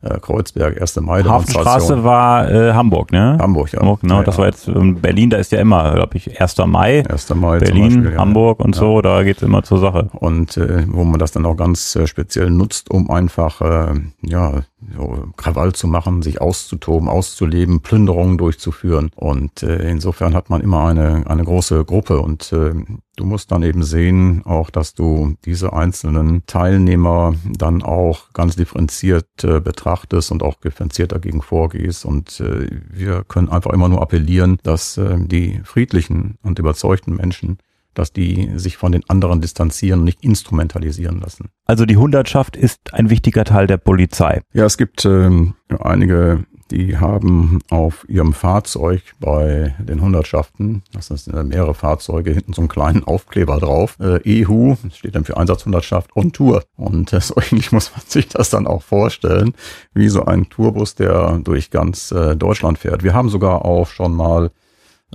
äh, 0.01 0.19
Kreuzberg, 0.19 0.79
1. 0.79 0.97
Mai. 1.01 1.23
Hafenstraße 1.23 2.03
war 2.03 2.51
äh, 2.51 2.73
Hamburg, 2.73 3.11
ne? 3.11 3.37
Hamburg, 3.39 3.73
ja. 3.73 3.79
Hamburg, 3.79 4.01
genau. 4.01 4.19
Ja, 4.19 4.23
das 4.23 4.35
ja. 4.35 4.39
war 4.39 4.47
jetzt 4.47 4.67
ähm, 4.67 4.95
Berlin, 5.01 5.31
da 5.31 5.37
ist 5.37 5.51
ja 5.51 5.59
immer, 5.59 5.95
glaube 5.95 6.17
ich, 6.17 6.39
1. 6.39 6.57
Mai. 6.67 7.03
1. 7.09 7.33
Mai 7.35 7.59
Berlin, 7.59 7.95
Beispiel, 7.95 8.13
ja. 8.13 8.19
Hamburg 8.19 8.59
und 8.59 8.75
so, 8.75 9.01
da 9.01 9.23
geht's 9.23 9.41
immer 9.41 9.63
zur 9.63 9.79
Sache. 9.79 10.09
Und 10.13 10.57
äh, 10.57 10.85
wo 10.87 11.03
man 11.03 11.19
das 11.19 11.31
dann 11.31 11.45
auch 11.45 11.55
ganz 11.55 11.95
äh, 11.95 12.05
speziell 12.05 12.51
nutzt, 12.51 12.91
um 12.91 13.09
einfach 13.09 13.61
äh, 13.61 13.99
ja 14.21 14.61
so 14.95 15.27
Krawall 15.37 15.73
zu 15.73 15.87
machen, 15.87 16.21
sich 16.21 16.41
auszutoben, 16.41 17.09
auszuleben, 17.09 17.81
Plünderungen 17.81 18.37
durchzuführen. 18.37 19.09
Und 19.15 19.63
äh, 19.63 19.89
insofern 19.89 20.33
hat 20.33 20.49
man 20.49 20.61
immer 20.61 20.85
eine 20.85 21.25
eine 21.27 21.43
große 21.43 21.85
Gruppe 21.85 22.19
und 22.19 22.51
äh, 22.53 22.73
du 23.15 23.25
musst 23.25 23.51
dann 23.51 23.63
eben 23.63 23.83
sehen, 23.83 24.43
auch 24.45 24.69
dass 24.69 24.93
du 24.93 25.35
diese 25.45 25.73
einzelnen 25.73 26.45
Teilnehmer 26.45 27.35
dann 27.45 27.83
auch 27.83 28.33
ganz 28.33 28.55
differenziert 28.55 29.43
äh, 29.43 29.59
betrachtest 29.59 30.31
und 30.31 30.43
auch 30.43 30.55
differenziert 30.55 31.11
dagegen 31.11 31.41
vorgehst. 31.41 32.05
Und 32.05 32.39
äh, 32.39 32.67
wir 32.89 33.23
können 33.27 33.49
einfach 33.49 33.71
immer 33.71 33.89
nur 33.89 34.01
appellieren, 34.01 34.59
dass 34.63 34.97
äh, 34.97 35.17
die 35.19 35.61
friedlichen 35.63 36.37
und 36.43 36.59
überzeugten 36.59 37.15
Menschen 37.15 37.57
dass 37.97 38.13
die 38.13 38.51
sich 38.55 38.77
von 38.77 38.91
den 38.91 39.03
anderen 39.09 39.41
distanzieren 39.41 40.01
und 40.01 40.05
nicht 40.05 40.23
instrumentalisieren 40.23 41.19
lassen. 41.19 41.49
Also 41.65 41.85
die 41.85 41.97
Hundertschaft 41.97 42.55
ist 42.55 42.93
ein 42.93 43.09
wichtiger 43.09 43.43
Teil 43.43 43.67
der 43.67 43.77
Polizei. 43.77 44.41
Ja, 44.53 44.65
es 44.65 44.77
gibt 44.77 45.05
ähm, 45.05 45.55
einige, 45.79 46.45
die 46.71 46.97
haben 46.97 47.59
auf 47.69 48.05
ihrem 48.07 48.33
Fahrzeug 48.33 49.01
bei 49.19 49.75
den 49.79 50.01
Hundertschaften, 50.01 50.83
das 50.93 51.07
sind 51.07 51.47
mehrere 51.47 51.73
Fahrzeuge, 51.73 52.31
hinten 52.31 52.53
so 52.53 52.61
einen 52.61 52.69
kleinen 52.69 53.03
Aufkleber 53.03 53.59
drauf. 53.59 53.97
Äh, 53.99 54.41
EHU 54.41 54.75
das 54.83 54.97
steht 54.97 55.15
dann 55.15 55.25
für 55.25 55.37
Einsatzhundertschaft 55.37 56.15
und 56.15 56.35
Tour. 56.35 56.63
Und 56.75 57.13
äh, 57.13 57.21
so 57.21 57.35
ähnlich 57.51 57.71
muss 57.71 57.91
man 57.91 58.01
sich 58.05 58.27
das 58.27 58.49
dann 58.49 58.67
auch 58.67 58.83
vorstellen, 58.83 59.53
wie 59.93 60.09
so 60.09 60.25
ein 60.25 60.49
Tourbus, 60.49 60.95
der 60.95 61.39
durch 61.39 61.71
ganz 61.71 62.11
äh, 62.11 62.35
Deutschland 62.35 62.77
fährt. 62.77 63.03
Wir 63.03 63.13
haben 63.13 63.29
sogar 63.29 63.65
auch 63.65 63.87
schon 63.87 64.13
mal 64.15 64.51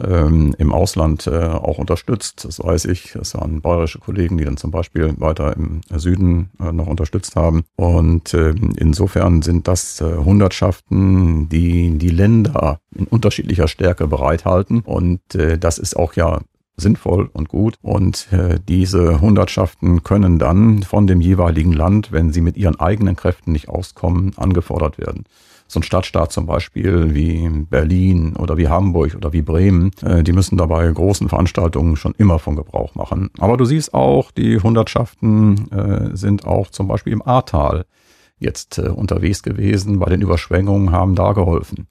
ähm, 0.00 0.54
im 0.58 0.72
Ausland 0.72 1.26
äh, 1.26 1.30
auch 1.30 1.78
unterstützt. 1.78 2.44
Das 2.44 2.62
weiß 2.62 2.86
ich. 2.86 3.12
Das 3.12 3.34
waren 3.34 3.60
bayerische 3.60 3.98
Kollegen, 3.98 4.38
die 4.38 4.44
dann 4.44 4.56
zum 4.56 4.70
Beispiel 4.70 5.14
weiter 5.18 5.54
im 5.56 5.80
Süden 5.94 6.50
äh, 6.60 6.72
noch 6.72 6.86
unterstützt 6.86 7.36
haben. 7.36 7.64
Und 7.76 8.32
äh, 8.34 8.54
insofern 8.76 9.42
sind 9.42 9.68
das 9.68 10.00
äh, 10.00 10.16
Hundertschaften, 10.16 11.48
die 11.48 11.98
die 11.98 12.10
Länder 12.10 12.80
in 12.94 13.06
unterschiedlicher 13.06 13.68
Stärke 13.68 14.06
bereithalten. 14.06 14.80
Und 14.80 15.34
äh, 15.34 15.58
das 15.58 15.78
ist 15.78 15.96
auch 15.96 16.14
ja 16.14 16.40
sinnvoll 16.76 17.28
und 17.32 17.48
gut. 17.48 17.74
Und 17.82 18.32
äh, 18.32 18.58
diese 18.66 19.20
Hundertschaften 19.20 20.02
können 20.02 20.38
dann 20.38 20.82
von 20.82 21.06
dem 21.06 21.20
jeweiligen 21.20 21.72
Land, 21.72 22.12
wenn 22.12 22.32
sie 22.32 22.40
mit 22.40 22.56
ihren 22.56 22.80
eigenen 22.80 23.14
Kräften 23.14 23.52
nicht 23.52 23.68
auskommen, 23.68 24.32
angefordert 24.36 24.98
werden 24.98 25.24
so 25.72 25.80
ein 25.80 25.84
Stadtstaat 25.84 26.32
zum 26.32 26.44
Beispiel 26.44 27.14
wie 27.14 27.48
Berlin 27.48 28.36
oder 28.36 28.58
wie 28.58 28.68
Hamburg 28.68 29.14
oder 29.14 29.32
wie 29.32 29.40
Bremen, 29.40 29.90
äh, 30.02 30.22
die 30.22 30.32
müssen 30.32 30.58
dabei 30.58 30.90
großen 30.90 31.30
Veranstaltungen 31.30 31.96
schon 31.96 32.14
immer 32.18 32.38
von 32.38 32.56
Gebrauch 32.56 32.94
machen. 32.94 33.30
Aber 33.38 33.56
du 33.56 33.64
siehst 33.64 33.94
auch, 33.94 34.30
die 34.30 34.60
Hundertschaften 34.60 35.72
äh, 35.72 36.16
sind 36.16 36.46
auch 36.46 36.68
zum 36.68 36.88
Beispiel 36.88 37.14
im 37.14 37.26
Ahrtal 37.26 37.86
jetzt 38.38 38.78
äh, 38.78 38.88
unterwegs 38.88 39.42
gewesen, 39.42 39.98
bei 39.98 40.10
den 40.10 40.20
Überschwemmungen 40.20 40.92
haben 40.92 41.14
da 41.14 41.32
geholfen. 41.32 41.88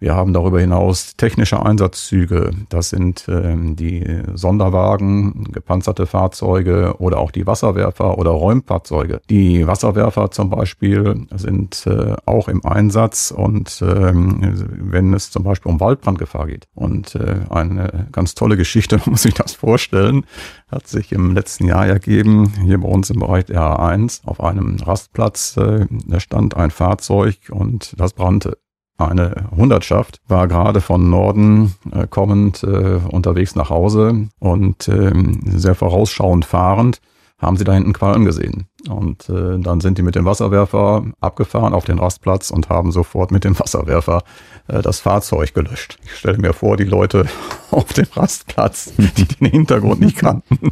Wir 0.00 0.14
haben 0.14 0.32
darüber 0.32 0.60
hinaus 0.60 1.16
technische 1.16 1.64
Einsatzzüge. 1.64 2.50
Das 2.68 2.90
sind 2.90 3.26
ähm, 3.28 3.76
die 3.76 4.22
Sonderwagen, 4.34 5.44
gepanzerte 5.52 6.06
Fahrzeuge 6.06 6.96
oder 6.98 7.18
auch 7.18 7.30
die 7.30 7.46
Wasserwerfer 7.46 8.18
oder 8.18 8.32
Räumfahrzeuge. 8.32 9.20
Die 9.30 9.66
Wasserwerfer 9.66 10.32
zum 10.32 10.50
Beispiel 10.50 11.26
sind 11.34 11.86
äh, 11.86 12.16
auch 12.26 12.48
im 12.48 12.64
Einsatz 12.66 13.30
und 13.30 13.82
ähm, 13.82 14.66
wenn 14.78 15.14
es 15.14 15.30
zum 15.30 15.44
Beispiel 15.44 15.70
um 15.70 15.80
Waldbrandgefahr 15.80 16.48
geht. 16.48 16.66
Und 16.74 17.14
äh, 17.14 17.36
eine 17.48 18.08
ganz 18.10 18.34
tolle 18.34 18.56
Geschichte, 18.56 19.00
muss 19.06 19.22
sich 19.22 19.34
das 19.34 19.52
vorstellen, 19.52 20.26
hat 20.70 20.88
sich 20.88 21.12
im 21.12 21.34
letzten 21.34 21.66
Jahr 21.66 21.86
ergeben, 21.86 22.52
hier 22.64 22.78
bei 22.78 22.88
uns 22.88 23.10
im 23.10 23.20
Bereich 23.20 23.44
der 23.46 23.60
A1 23.60 24.26
auf 24.26 24.40
einem 24.40 24.76
Rastplatz, 24.84 25.56
äh, 25.56 25.86
da 26.08 26.18
stand 26.18 26.56
ein 26.56 26.72
Fahrzeug 26.72 27.36
und 27.50 27.94
das 27.96 28.12
brannte. 28.12 28.58
Eine 28.96 29.48
Hundertschaft 29.56 30.20
war 30.28 30.46
gerade 30.46 30.80
von 30.80 31.10
Norden 31.10 31.74
äh, 31.92 32.06
kommend 32.06 32.62
äh, 32.62 33.00
unterwegs 33.08 33.56
nach 33.56 33.70
Hause 33.70 34.28
und 34.38 34.88
ähm, 34.88 35.40
sehr 35.44 35.74
vorausschauend 35.74 36.44
fahrend 36.44 37.00
haben 37.38 37.56
sie 37.56 37.64
da 37.64 37.72
hinten 37.72 37.92
Qualm 37.92 38.24
gesehen. 38.24 38.68
Und 38.88 39.28
äh, 39.28 39.58
dann 39.58 39.80
sind 39.80 39.98
die 39.98 40.02
mit 40.02 40.14
dem 40.14 40.24
Wasserwerfer 40.24 41.04
abgefahren 41.20 41.74
auf 41.74 41.84
den 41.84 41.98
Rastplatz 41.98 42.50
und 42.50 42.68
haben 42.68 42.92
sofort 42.92 43.30
mit 43.30 43.44
dem 43.44 43.58
Wasserwerfer 43.58 44.22
äh, 44.68 44.82
das 44.82 45.00
Fahrzeug 45.00 45.54
gelöscht. 45.54 45.98
Ich 46.04 46.16
stelle 46.16 46.38
mir 46.38 46.52
vor, 46.52 46.76
die 46.76 46.84
Leute 46.84 47.26
auf 47.70 47.92
dem 47.92 48.06
Rastplatz, 48.12 48.92
die 48.96 49.26
den 49.26 49.50
Hintergrund 49.50 50.00
nicht 50.00 50.16
kannten, 50.16 50.58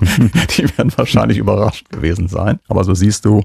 die 0.56 0.78
werden 0.78 0.92
wahrscheinlich 0.96 1.38
überrascht 1.38 1.90
gewesen 1.90 2.28
sein. 2.28 2.60
Aber 2.68 2.84
so 2.84 2.94
siehst 2.94 3.24
du, 3.24 3.42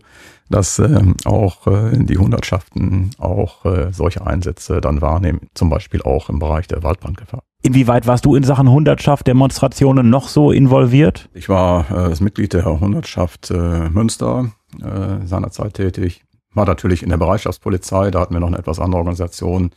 dass 0.50 0.80
ähm, 0.80 1.16
auch 1.26 1.68
äh, 1.68 1.92
die 1.94 2.18
Hundertschaften 2.18 3.12
auch 3.18 3.66
äh, 3.66 3.92
solche 3.92 4.26
Einsätze 4.26 4.82
dann 4.82 5.02
wahrnehmen, 5.02 5.42
zum 5.54 5.70
Beispiel 5.70 6.02
auch 6.02 6.30
im 6.30 6.40
Bereich 6.40 6.68
der 6.68 6.84
Waldbrandgefahr. 6.84 7.44
Inwieweit 7.64 8.08
warst 8.08 8.26
du 8.26 8.36
in 8.36 8.44
Sachen 8.44 8.70
Hundertschaft 8.70 9.28
Demonstrationen 9.28 10.10
noch 10.10 10.28
so 10.28 10.52
involviert? 10.52 11.30
Ich 11.34 11.50
war 11.50 11.90
äh, 11.92 12.10
das 12.10 12.22
Mitglied 12.22 12.54
der 12.54 12.80
Hundertschaft 12.80 13.52
äh, 13.52 13.90
Münster 13.90 14.52
äh, 14.82 15.26
seinerzeit 15.26 15.74
tätig. 15.74 16.24
War 16.54 16.66
natürlich 16.66 17.04
in 17.04 17.10
der 17.10 17.18
Bereitschaftspolizei, 17.18 18.12
da 18.12 18.22
hatten 18.22 18.34
wir 18.34 18.40
noch 18.40 18.48
eine 18.48 18.58
etwas 18.58 18.80
andere 18.80 19.00
Organisation 19.00 19.72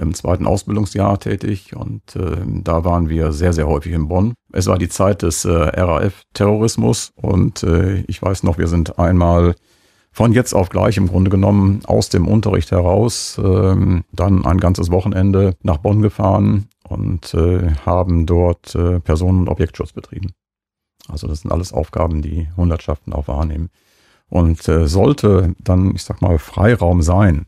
im 0.00 0.14
zweiten 0.14 0.46
Ausbildungsjahr 0.46 1.18
tätig 1.18 1.74
und 1.74 2.16
äh, 2.16 2.36
da 2.46 2.84
waren 2.84 3.08
wir 3.08 3.32
sehr, 3.32 3.52
sehr 3.52 3.66
häufig 3.66 3.92
in 3.92 4.08
Bonn. 4.08 4.34
Es 4.52 4.66
war 4.66 4.78
die 4.78 4.88
Zeit 4.88 5.22
des 5.22 5.44
äh, 5.44 5.50
RAF-Terrorismus 5.50 7.12
und 7.16 7.62
äh, 7.62 8.02
ich 8.06 8.22
weiß 8.22 8.42
noch, 8.42 8.58
wir 8.58 8.68
sind 8.68 8.98
einmal 8.98 9.54
von 10.16 10.32
jetzt 10.32 10.54
auf 10.54 10.70
gleich 10.70 10.96
im 10.96 11.08
Grunde 11.08 11.30
genommen 11.30 11.82
aus 11.84 12.08
dem 12.08 12.26
Unterricht 12.26 12.70
heraus 12.70 13.38
ähm, 13.38 14.02
dann 14.12 14.46
ein 14.46 14.56
ganzes 14.56 14.90
Wochenende 14.90 15.56
nach 15.62 15.76
Bonn 15.76 16.00
gefahren 16.00 16.68
und 16.88 17.34
äh, 17.34 17.74
haben 17.84 18.24
dort 18.24 18.74
äh, 18.74 18.98
Personen- 19.00 19.40
und 19.40 19.48
Objektschutz 19.50 19.92
betrieben. 19.92 20.32
Also 21.06 21.26
das 21.26 21.42
sind 21.42 21.52
alles 21.52 21.74
Aufgaben, 21.74 22.22
die 22.22 22.48
Hundertschaften 22.56 23.12
auch 23.12 23.28
wahrnehmen. 23.28 23.68
Und 24.30 24.66
äh, 24.68 24.88
sollte 24.88 25.54
dann, 25.58 25.94
ich 25.94 26.04
sag 26.04 26.22
mal, 26.22 26.38
Freiraum 26.38 27.02
sein, 27.02 27.44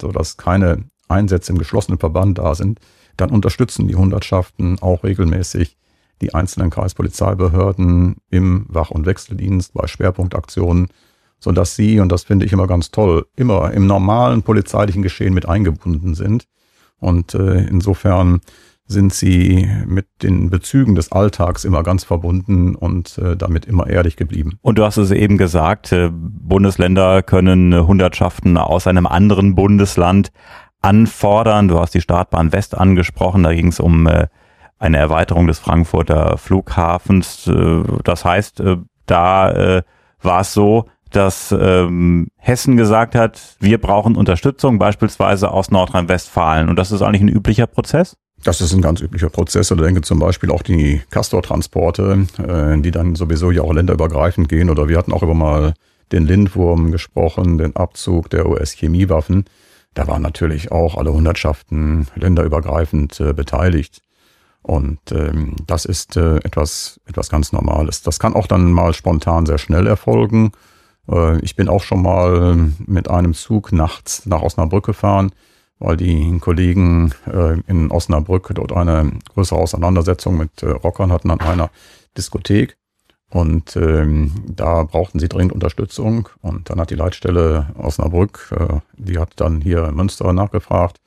so 0.00 0.12
dass 0.12 0.36
keine 0.36 0.84
Einsätze 1.08 1.50
im 1.50 1.58
geschlossenen 1.58 1.98
Verband 1.98 2.38
da 2.38 2.54
sind, 2.54 2.78
dann 3.16 3.30
unterstützen 3.30 3.88
die 3.88 3.96
Hundertschaften 3.96 4.78
auch 4.78 5.02
regelmäßig 5.02 5.76
die 6.20 6.34
einzelnen 6.34 6.70
Kreispolizeibehörden 6.70 8.18
im 8.30 8.66
Wach- 8.68 8.92
und 8.92 9.06
Wechseldienst 9.06 9.74
bei 9.74 9.88
Schwerpunktaktionen, 9.88 10.86
so 11.42 11.50
dass 11.50 11.74
sie, 11.74 11.98
und 11.98 12.10
das 12.10 12.24
finde 12.24 12.46
ich 12.46 12.52
immer 12.52 12.66
ganz 12.66 12.90
toll, 12.90 13.26
immer 13.36 13.72
im 13.72 13.86
normalen 13.86 14.42
polizeilichen 14.42 15.02
Geschehen 15.02 15.34
mit 15.34 15.48
eingebunden 15.48 16.14
sind. 16.14 16.46
Und 16.98 17.34
äh, 17.34 17.66
insofern 17.66 18.40
sind 18.86 19.12
sie 19.12 19.68
mit 19.86 20.06
den 20.22 20.50
Bezügen 20.50 20.94
des 20.94 21.10
Alltags 21.10 21.64
immer 21.64 21.82
ganz 21.82 22.04
verbunden 22.04 22.76
und 22.76 23.18
äh, 23.18 23.36
damit 23.36 23.64
immer 23.64 23.88
ehrlich 23.88 24.16
geblieben. 24.16 24.58
Und 24.60 24.78
du 24.78 24.84
hast 24.84 24.98
es 24.98 25.10
eben 25.10 25.36
gesagt, 25.36 25.90
äh, 25.90 26.10
Bundesländer 26.12 27.22
können 27.22 27.86
Hundertschaften 27.86 28.56
aus 28.56 28.86
einem 28.86 29.06
anderen 29.06 29.54
Bundesland 29.56 30.30
anfordern. 30.80 31.68
Du 31.68 31.80
hast 31.80 31.94
die 31.94 32.00
Startbahn 32.00 32.52
West 32.52 32.76
angesprochen, 32.76 33.42
da 33.42 33.52
ging 33.52 33.68
es 33.68 33.80
um 33.80 34.06
äh, 34.06 34.28
eine 34.78 34.98
Erweiterung 34.98 35.46
des 35.46 35.58
Frankfurter 35.58 36.38
Flughafens. 36.38 37.48
Äh, 37.48 37.82
das 38.04 38.24
heißt, 38.24 38.60
äh, 38.60 38.76
da 39.06 39.50
äh, 39.50 39.82
war 40.20 40.40
es 40.40 40.52
so, 40.52 40.86
dass 41.12 41.54
ähm, 41.58 42.28
Hessen 42.36 42.76
gesagt 42.76 43.14
hat, 43.14 43.56
wir 43.60 43.78
brauchen 43.78 44.16
Unterstützung, 44.16 44.78
beispielsweise 44.78 45.50
aus 45.50 45.70
Nordrhein-Westfalen. 45.70 46.68
Und 46.68 46.76
das 46.76 46.90
ist 46.90 47.02
eigentlich 47.02 47.22
ein 47.22 47.28
üblicher 47.28 47.66
Prozess? 47.66 48.16
Das 48.44 48.60
ist 48.60 48.72
ein 48.72 48.82
ganz 48.82 49.00
üblicher 49.00 49.30
Prozess. 49.30 49.70
Ich 49.70 49.76
denke 49.76 50.00
zum 50.00 50.18
Beispiel 50.18 50.50
auch 50.50 50.62
die 50.62 51.00
Castor-Transporte, 51.10 52.26
äh, 52.38 52.80
die 52.80 52.90
dann 52.90 53.14
sowieso 53.14 53.50
ja 53.50 53.62
auch 53.62 53.72
länderübergreifend 53.72 54.48
gehen. 54.48 54.68
Oder 54.70 54.88
wir 54.88 54.98
hatten 54.98 55.12
auch 55.12 55.22
über 55.22 55.34
mal 55.34 55.74
den 56.10 56.26
Lindwurm 56.26 56.90
gesprochen, 56.90 57.58
den 57.58 57.76
Abzug 57.76 58.30
der 58.30 58.46
US-Chemiewaffen. 58.46 59.44
Da 59.94 60.08
waren 60.08 60.22
natürlich 60.22 60.72
auch 60.72 60.96
alle 60.96 61.12
Hundertschaften 61.12 62.08
länderübergreifend 62.16 63.20
äh, 63.20 63.32
beteiligt. 63.32 64.00
Und 64.62 65.00
ähm, 65.10 65.56
das 65.66 65.84
ist 65.84 66.16
äh, 66.16 66.36
etwas, 66.36 67.00
etwas 67.06 67.28
ganz 67.28 67.52
Normales. 67.52 68.02
Das 68.02 68.18
kann 68.18 68.34
auch 68.34 68.46
dann 68.46 68.70
mal 68.72 68.94
spontan 68.94 69.44
sehr 69.44 69.58
schnell 69.58 69.86
erfolgen. 69.86 70.52
Äh, 71.08 71.38
ich 71.40 71.56
bin 71.56 71.68
auch 71.68 71.82
schon 71.82 72.02
mal 72.02 72.56
mit 72.86 73.08
einem 73.08 73.34
Zug 73.34 73.72
nachts 73.72 74.26
nach 74.26 74.42
Osnabrück 74.42 74.86
gefahren 74.86 75.32
weil 75.82 75.96
die 75.96 76.38
Kollegen 76.38 77.12
äh, 77.26 77.58
in 77.66 77.90
Osnabrück 77.90 78.52
dort 78.54 78.72
eine 78.72 79.10
größere 79.34 79.58
Auseinandersetzung 79.58 80.36
mit 80.36 80.62
äh, 80.62 80.70
Rockern 80.70 81.10
hatten 81.10 81.30
an 81.30 81.40
einer 81.40 81.70
Diskothek. 82.16 82.76
Und 83.30 83.76
ähm, 83.76 84.44
da 84.46 84.84
brauchten 84.84 85.18
sie 85.18 85.28
dringend 85.28 85.52
Unterstützung. 85.52 86.28
Und 86.40 86.70
dann 86.70 86.78
hat 86.78 86.90
die 86.90 86.94
Leitstelle 86.94 87.66
Osnabrück, 87.78 88.54
die 88.98 89.18
hat 89.18 89.32
dann 89.36 89.62
hier 89.62 89.88
in 89.88 89.94
Münster 89.94 90.32
nachgefragt. 90.34 91.00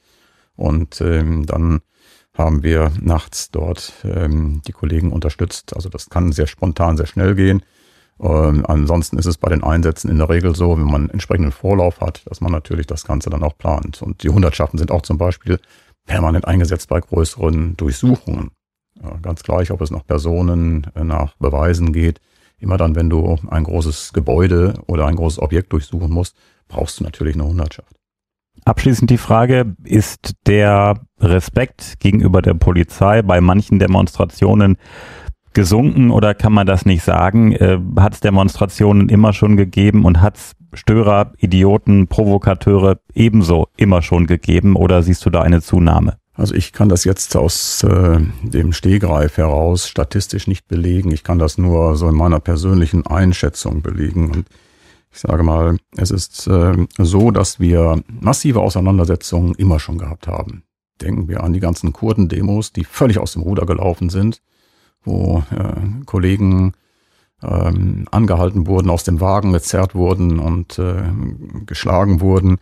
Und 0.55 0.99
ähm, 1.01 1.45
dann 1.45 1.81
haben 2.33 2.63
wir 2.63 2.91
nachts 2.99 3.51
dort 3.51 3.93
ähm, 4.03 4.61
die 4.67 4.71
Kollegen 4.71 5.11
unterstützt. 5.11 5.75
Also 5.75 5.87
das 5.87 6.09
kann 6.09 6.31
sehr 6.31 6.47
spontan, 6.47 6.97
sehr 6.97 7.05
schnell 7.05 7.35
gehen. 7.35 7.61
Ähm, 8.19 8.65
ansonsten 8.65 9.17
ist 9.17 9.25
es 9.25 9.37
bei 9.37 9.49
den 9.49 9.63
Einsätzen 9.63 10.09
in 10.09 10.17
der 10.17 10.29
Regel 10.29 10.55
so, 10.55 10.77
wenn 10.77 10.85
man 10.85 11.09
entsprechenden 11.09 11.51
Vorlauf 11.51 11.99
hat, 11.99 12.23
dass 12.29 12.41
man 12.41 12.51
natürlich 12.51 12.87
das 12.87 13.05
Ganze 13.05 13.29
dann 13.29 13.43
auch 13.43 13.57
plant. 13.57 14.01
Und 14.01 14.23
die 14.23 14.29
Hundertschaften 14.29 14.77
sind 14.77 14.91
auch 14.91 15.01
zum 15.01 15.17
Beispiel 15.17 15.59
permanent 16.05 16.47
eingesetzt 16.47 16.87
bei 16.89 16.99
größeren 16.99 17.75
Durchsuchungen. 17.75 18.51
Ja, 19.01 19.17
ganz 19.21 19.43
gleich, 19.43 19.71
ob 19.71 19.81
es 19.81 19.91
nach 19.91 20.05
Personen, 20.05 20.87
äh, 20.95 21.03
nach 21.03 21.35
Beweisen 21.35 21.91
geht. 21.91 22.21
Immer 22.57 22.77
dann, 22.77 22.95
wenn 22.95 23.09
du 23.09 23.37
ein 23.49 23.65
großes 23.65 24.13
Gebäude 24.13 24.75
oder 24.87 25.07
ein 25.07 25.17
großes 25.17 25.39
Objekt 25.39 25.73
durchsuchen 25.73 26.11
musst, 26.11 26.37
brauchst 26.69 26.99
du 26.99 27.03
natürlich 27.03 27.35
eine 27.35 27.45
Hundertschaft. 27.45 27.93
Abschließend 28.63 29.09
die 29.09 29.17
Frage, 29.17 29.75
ist 29.83 30.35
der 30.47 31.01
Respekt 31.19 31.99
gegenüber 31.99 32.41
der 32.41 32.53
Polizei 32.53 33.21
bei 33.21 33.41
manchen 33.41 33.79
Demonstrationen 33.79 34.77
gesunken 35.55 36.11
oder 36.11 36.35
kann 36.35 36.53
man 36.53 36.67
das 36.67 36.85
nicht 36.85 37.03
sagen? 37.03 37.53
Äh, 37.53 37.79
hat 37.97 38.13
es 38.13 38.19
Demonstrationen 38.19 39.09
immer 39.09 39.33
schon 39.33 39.57
gegeben 39.57 40.05
und 40.05 40.21
hat 40.21 40.37
es 40.37 40.51
Störer, 40.73 41.31
Idioten, 41.37 42.07
Provokateure 42.07 42.99
ebenso 43.15 43.69
immer 43.77 44.03
schon 44.03 44.27
gegeben 44.27 44.75
oder 44.75 45.01
siehst 45.01 45.25
du 45.25 45.31
da 45.31 45.41
eine 45.41 45.61
Zunahme? 45.61 46.17
Also 46.33 46.53
ich 46.53 46.73
kann 46.73 46.89
das 46.89 47.05
jetzt 47.05 47.35
aus 47.37 47.81
äh, 47.83 48.19
dem 48.43 48.73
Stehgreif 48.73 49.37
heraus 49.37 49.87
statistisch 49.87 50.47
nicht 50.47 50.67
belegen. 50.67 51.11
Ich 51.11 51.23
kann 51.23 51.39
das 51.39 51.57
nur 51.57 51.95
so 51.95 52.09
in 52.09 52.15
meiner 52.15 52.41
persönlichen 52.41 53.07
Einschätzung 53.07 53.81
belegen. 53.81 54.31
Und 54.31 54.45
ich 55.13 55.21
sage 55.21 55.43
mal, 55.43 55.77
es 55.95 56.11
ist 56.11 56.45
äh, 56.47 56.85
so, 56.97 57.31
dass 57.31 57.61
wir 57.61 58.03
massive 58.07 58.59
Auseinandersetzungen 58.59 59.55
immer 59.55 59.79
schon 59.79 59.97
gehabt 59.97 60.27
haben. 60.27 60.63
Denken 61.01 61.29
wir 61.29 61.41
an 61.41 61.53
die 61.53 61.61
ganzen 61.61 61.93
Kurden-Demos, 61.93 62.73
die 62.73 62.83
völlig 62.83 63.17
aus 63.17 63.33
dem 63.33 63.41
Ruder 63.41 63.65
gelaufen 63.65 64.09
sind 64.09 64.41
wo 65.05 65.43
äh, 65.51 66.03
Kollegen 66.05 66.73
ähm, 67.43 68.07
angehalten 68.11 68.67
wurden, 68.67 68.89
aus 68.89 69.03
dem 69.03 69.21
Wagen 69.21 69.53
gezerrt 69.53 69.95
wurden 69.95 70.39
und 70.39 70.79
äh, 70.79 71.03
geschlagen 71.65 72.21
wurden. 72.21 72.57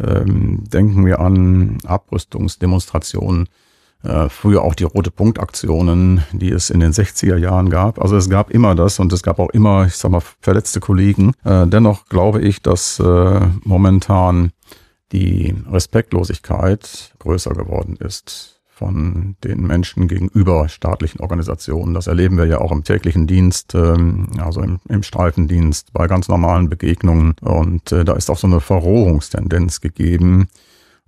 Ähm, 0.00 0.64
denken 0.64 1.04
wir 1.04 1.20
an 1.20 1.78
Abrüstungsdemonstrationen, 1.84 3.48
äh, 4.02 4.28
früher 4.28 4.62
auch 4.62 4.74
die 4.74 4.84
Rote 4.84 5.10
Punktaktionen, 5.10 6.24
die 6.32 6.50
es 6.50 6.70
in 6.70 6.80
den 6.80 6.92
60er 6.92 7.36
Jahren 7.36 7.70
gab. 7.70 8.00
Also 8.00 8.16
es 8.16 8.28
gab 8.30 8.50
immer 8.50 8.74
das 8.74 8.98
und 8.98 9.12
es 9.12 9.22
gab 9.22 9.38
auch 9.38 9.50
immer, 9.50 9.86
ich 9.86 9.96
sag 9.96 10.10
mal, 10.10 10.22
verletzte 10.40 10.80
Kollegen. 10.80 11.34
Äh, 11.44 11.66
dennoch 11.66 12.06
glaube 12.06 12.40
ich, 12.40 12.62
dass 12.62 12.98
äh, 12.98 13.40
momentan 13.64 14.52
die 15.12 15.54
Respektlosigkeit 15.70 17.14
größer 17.18 17.52
geworden 17.52 17.96
ist 17.96 18.61
von 18.74 19.36
den 19.44 19.66
Menschen 19.66 20.08
gegenüber 20.08 20.68
staatlichen 20.68 21.20
Organisationen. 21.20 21.94
Das 21.94 22.06
erleben 22.06 22.38
wir 22.38 22.46
ja 22.46 22.58
auch 22.58 22.72
im 22.72 22.84
täglichen 22.84 23.26
Dienst, 23.26 23.74
ähm, 23.74 24.28
also 24.38 24.62
im, 24.62 24.80
im 24.88 25.02
Streifendienst, 25.02 25.92
bei 25.92 26.06
ganz 26.06 26.28
normalen 26.28 26.70
Begegnungen. 26.70 27.34
Und 27.42 27.92
äh, 27.92 28.04
da 28.04 28.14
ist 28.14 28.30
auch 28.30 28.38
so 28.38 28.46
eine 28.46 28.60
Verrohungstendenz 28.60 29.82
gegeben, 29.82 30.48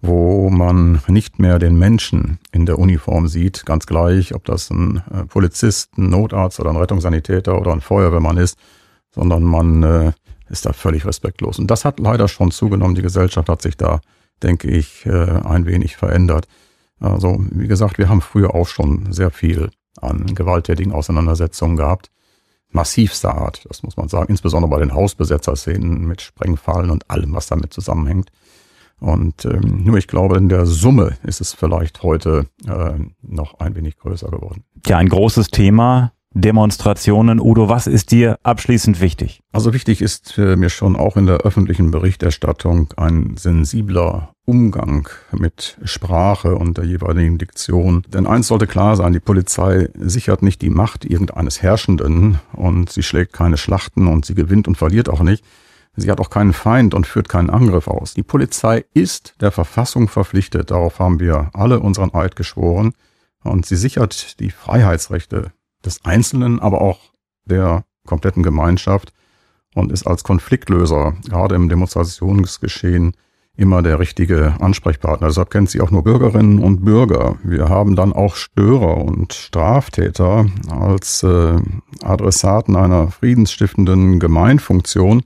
wo 0.02 0.50
man 0.50 1.00
nicht 1.08 1.38
mehr 1.38 1.58
den 1.58 1.76
Menschen 1.76 2.38
in 2.52 2.66
der 2.66 2.78
Uniform 2.78 3.28
sieht, 3.28 3.64
ganz 3.64 3.86
gleich, 3.86 4.34
ob 4.34 4.44
das 4.44 4.70
ein 4.70 5.02
äh, 5.10 5.24
Polizist, 5.24 5.96
ein 5.96 6.10
Notarzt 6.10 6.60
oder 6.60 6.70
ein 6.70 6.76
Rettungssanitäter 6.76 7.58
oder 7.58 7.72
ein 7.72 7.80
Feuerwehrmann 7.80 8.36
ist, 8.36 8.58
sondern 9.10 9.42
man 9.42 9.82
äh, 9.82 10.12
ist 10.50 10.66
da 10.66 10.74
völlig 10.74 11.06
respektlos. 11.06 11.58
Und 11.58 11.70
das 11.70 11.86
hat 11.86 11.98
leider 11.98 12.28
schon 12.28 12.50
zugenommen. 12.50 12.94
Die 12.94 13.02
Gesellschaft 13.02 13.48
hat 13.48 13.62
sich 13.62 13.78
da, 13.78 14.00
denke 14.42 14.68
ich, 14.68 15.06
ein 15.06 15.64
wenig 15.64 15.96
verändert. 15.96 16.46
Also, 17.04 17.38
wie 17.50 17.68
gesagt, 17.68 17.98
wir 17.98 18.08
haben 18.08 18.22
früher 18.22 18.54
auch 18.54 18.66
schon 18.66 19.12
sehr 19.12 19.30
viel 19.30 19.70
an 20.00 20.34
gewalttätigen 20.34 20.92
Auseinandersetzungen 20.92 21.76
gehabt. 21.76 22.10
Massivster 22.70 23.34
Art, 23.34 23.64
das 23.68 23.82
muss 23.82 23.96
man 23.96 24.08
sagen, 24.08 24.30
insbesondere 24.30 24.70
bei 24.70 24.80
den 24.80 24.94
Hausbesetzerszenen 24.94 26.06
mit 26.06 26.22
Sprengfallen 26.22 26.90
und 26.90 27.08
allem, 27.10 27.34
was 27.34 27.46
damit 27.46 27.72
zusammenhängt. 27.72 28.30
Und 29.00 29.44
ähm, 29.44 29.84
nur 29.84 29.98
ich 29.98 30.08
glaube, 30.08 30.38
in 30.38 30.48
der 30.48 30.66
Summe 30.66 31.18
ist 31.24 31.40
es 31.40 31.52
vielleicht 31.52 32.02
heute 32.02 32.46
äh, 32.66 32.94
noch 33.22 33.60
ein 33.60 33.76
wenig 33.76 33.98
größer 33.98 34.30
geworden. 34.30 34.64
Ja, 34.86 34.98
ein 34.98 35.08
großes 35.08 35.48
Thema. 35.48 36.12
Demonstrationen. 36.34 37.38
Udo, 37.40 37.68
was 37.68 37.86
ist 37.86 38.10
dir 38.10 38.38
abschließend 38.42 39.00
wichtig? 39.00 39.40
Also 39.52 39.72
wichtig 39.72 40.02
ist 40.02 40.36
äh, 40.36 40.56
mir 40.56 40.68
schon 40.68 40.96
auch 40.96 41.16
in 41.16 41.26
der 41.26 41.38
öffentlichen 41.38 41.92
Berichterstattung 41.92 42.92
ein 42.96 43.36
sensibler 43.36 44.34
Umgang 44.44 45.08
mit 45.30 45.78
Sprache 45.84 46.56
und 46.56 46.76
der 46.76 46.84
jeweiligen 46.84 47.38
Diktion. 47.38 48.02
Denn 48.08 48.26
eins 48.26 48.48
sollte 48.48 48.66
klar 48.66 48.96
sein, 48.96 49.12
die 49.12 49.20
Polizei 49.20 49.88
sichert 49.96 50.42
nicht 50.42 50.60
die 50.60 50.70
Macht 50.70 51.04
irgendeines 51.04 51.62
Herrschenden 51.62 52.40
und 52.52 52.90
sie 52.90 53.04
schlägt 53.04 53.32
keine 53.32 53.56
Schlachten 53.56 54.08
und 54.08 54.26
sie 54.26 54.34
gewinnt 54.34 54.66
und 54.66 54.76
verliert 54.76 55.08
auch 55.08 55.22
nicht. 55.22 55.44
Sie 55.96 56.10
hat 56.10 56.20
auch 56.20 56.30
keinen 56.30 56.52
Feind 56.52 56.94
und 56.94 57.06
führt 57.06 57.28
keinen 57.28 57.50
Angriff 57.50 57.86
aus. 57.86 58.14
Die 58.14 58.24
Polizei 58.24 58.84
ist 58.92 59.34
der 59.40 59.52
Verfassung 59.52 60.08
verpflichtet, 60.08 60.72
darauf 60.72 60.98
haben 60.98 61.20
wir 61.20 61.50
alle 61.52 61.78
unseren 61.78 62.12
Eid 62.12 62.34
geschworen, 62.34 62.92
und 63.44 63.66
sie 63.66 63.76
sichert 63.76 64.40
die 64.40 64.50
Freiheitsrechte 64.50 65.52
des 65.84 66.04
Einzelnen, 66.04 66.60
aber 66.60 66.80
auch 66.80 66.98
der 67.44 67.84
kompletten 68.06 68.42
Gemeinschaft 68.42 69.12
und 69.74 69.92
ist 69.92 70.06
als 70.06 70.24
Konfliktlöser, 70.24 71.14
gerade 71.28 71.54
im 71.54 71.68
Demonstrationsgeschehen, 71.68 73.14
immer 73.56 73.82
der 73.82 74.00
richtige 74.00 74.54
Ansprechpartner. 74.60 75.28
Deshalb 75.28 75.50
kennt 75.50 75.70
sie 75.70 75.80
auch 75.80 75.90
nur 75.90 76.02
Bürgerinnen 76.02 76.58
und 76.58 76.84
Bürger. 76.84 77.36
Wir 77.44 77.68
haben 77.68 77.94
dann 77.94 78.12
auch 78.12 78.34
Störer 78.34 78.96
und 78.96 79.32
Straftäter 79.32 80.46
als 80.68 81.22
äh, 81.22 81.56
Adressaten 82.02 82.74
einer 82.74 83.08
friedensstiftenden 83.08 84.18
Gemeinfunktion. 84.18 85.22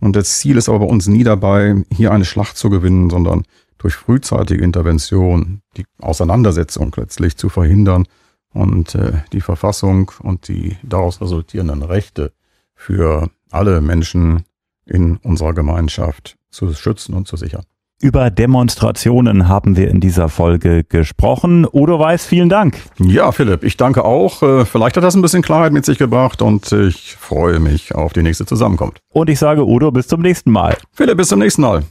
Und 0.00 0.16
das 0.16 0.38
Ziel 0.38 0.56
ist 0.56 0.68
aber 0.68 0.80
bei 0.80 0.86
uns 0.86 1.06
nie 1.06 1.22
dabei, 1.22 1.84
hier 1.92 2.10
eine 2.10 2.24
Schlacht 2.24 2.56
zu 2.56 2.70
gewinnen, 2.70 3.08
sondern 3.08 3.44
durch 3.78 3.94
frühzeitige 3.94 4.64
Intervention 4.64 5.62
die 5.76 5.84
Auseinandersetzung 6.00 6.92
letztlich 6.96 7.36
zu 7.36 7.48
verhindern 7.48 8.06
und 8.52 8.94
äh, 8.94 9.12
die 9.32 9.40
Verfassung 9.40 10.10
und 10.22 10.48
die 10.48 10.76
daraus 10.82 11.20
resultierenden 11.20 11.82
Rechte 11.82 12.32
für 12.74 13.30
alle 13.50 13.80
Menschen 13.80 14.44
in 14.86 15.18
unserer 15.18 15.54
Gemeinschaft 15.54 16.36
zu 16.50 16.72
schützen 16.72 17.14
und 17.14 17.28
zu 17.28 17.36
sichern. 17.36 17.64
Über 18.02 18.30
Demonstrationen 18.30 19.46
haben 19.46 19.76
wir 19.76 19.90
in 19.90 20.00
dieser 20.00 20.30
Folge 20.30 20.84
gesprochen. 20.84 21.66
Udo 21.70 21.98
Weiß, 21.98 22.24
vielen 22.24 22.48
Dank. 22.48 22.78
Ja, 22.96 23.30
Philipp, 23.30 23.62
ich 23.62 23.76
danke 23.76 24.06
auch. 24.06 24.42
Äh, 24.42 24.64
vielleicht 24.64 24.96
hat 24.96 25.04
das 25.04 25.14
ein 25.14 25.20
bisschen 25.20 25.42
Klarheit 25.42 25.74
mit 25.74 25.84
sich 25.84 25.98
gebracht 25.98 26.40
und 26.40 26.72
ich 26.72 27.16
freue 27.16 27.60
mich 27.60 27.94
auf 27.94 28.14
die 28.14 28.22
nächste 28.22 28.46
Zusammenkunft. 28.46 29.02
Und 29.12 29.28
ich 29.28 29.38
sage 29.38 29.66
Udo, 29.66 29.90
bis 29.90 30.08
zum 30.08 30.22
nächsten 30.22 30.50
Mal. 30.50 30.78
Philipp, 30.92 31.18
bis 31.18 31.28
zum 31.28 31.40
nächsten 31.40 31.60
Mal. 31.60 31.82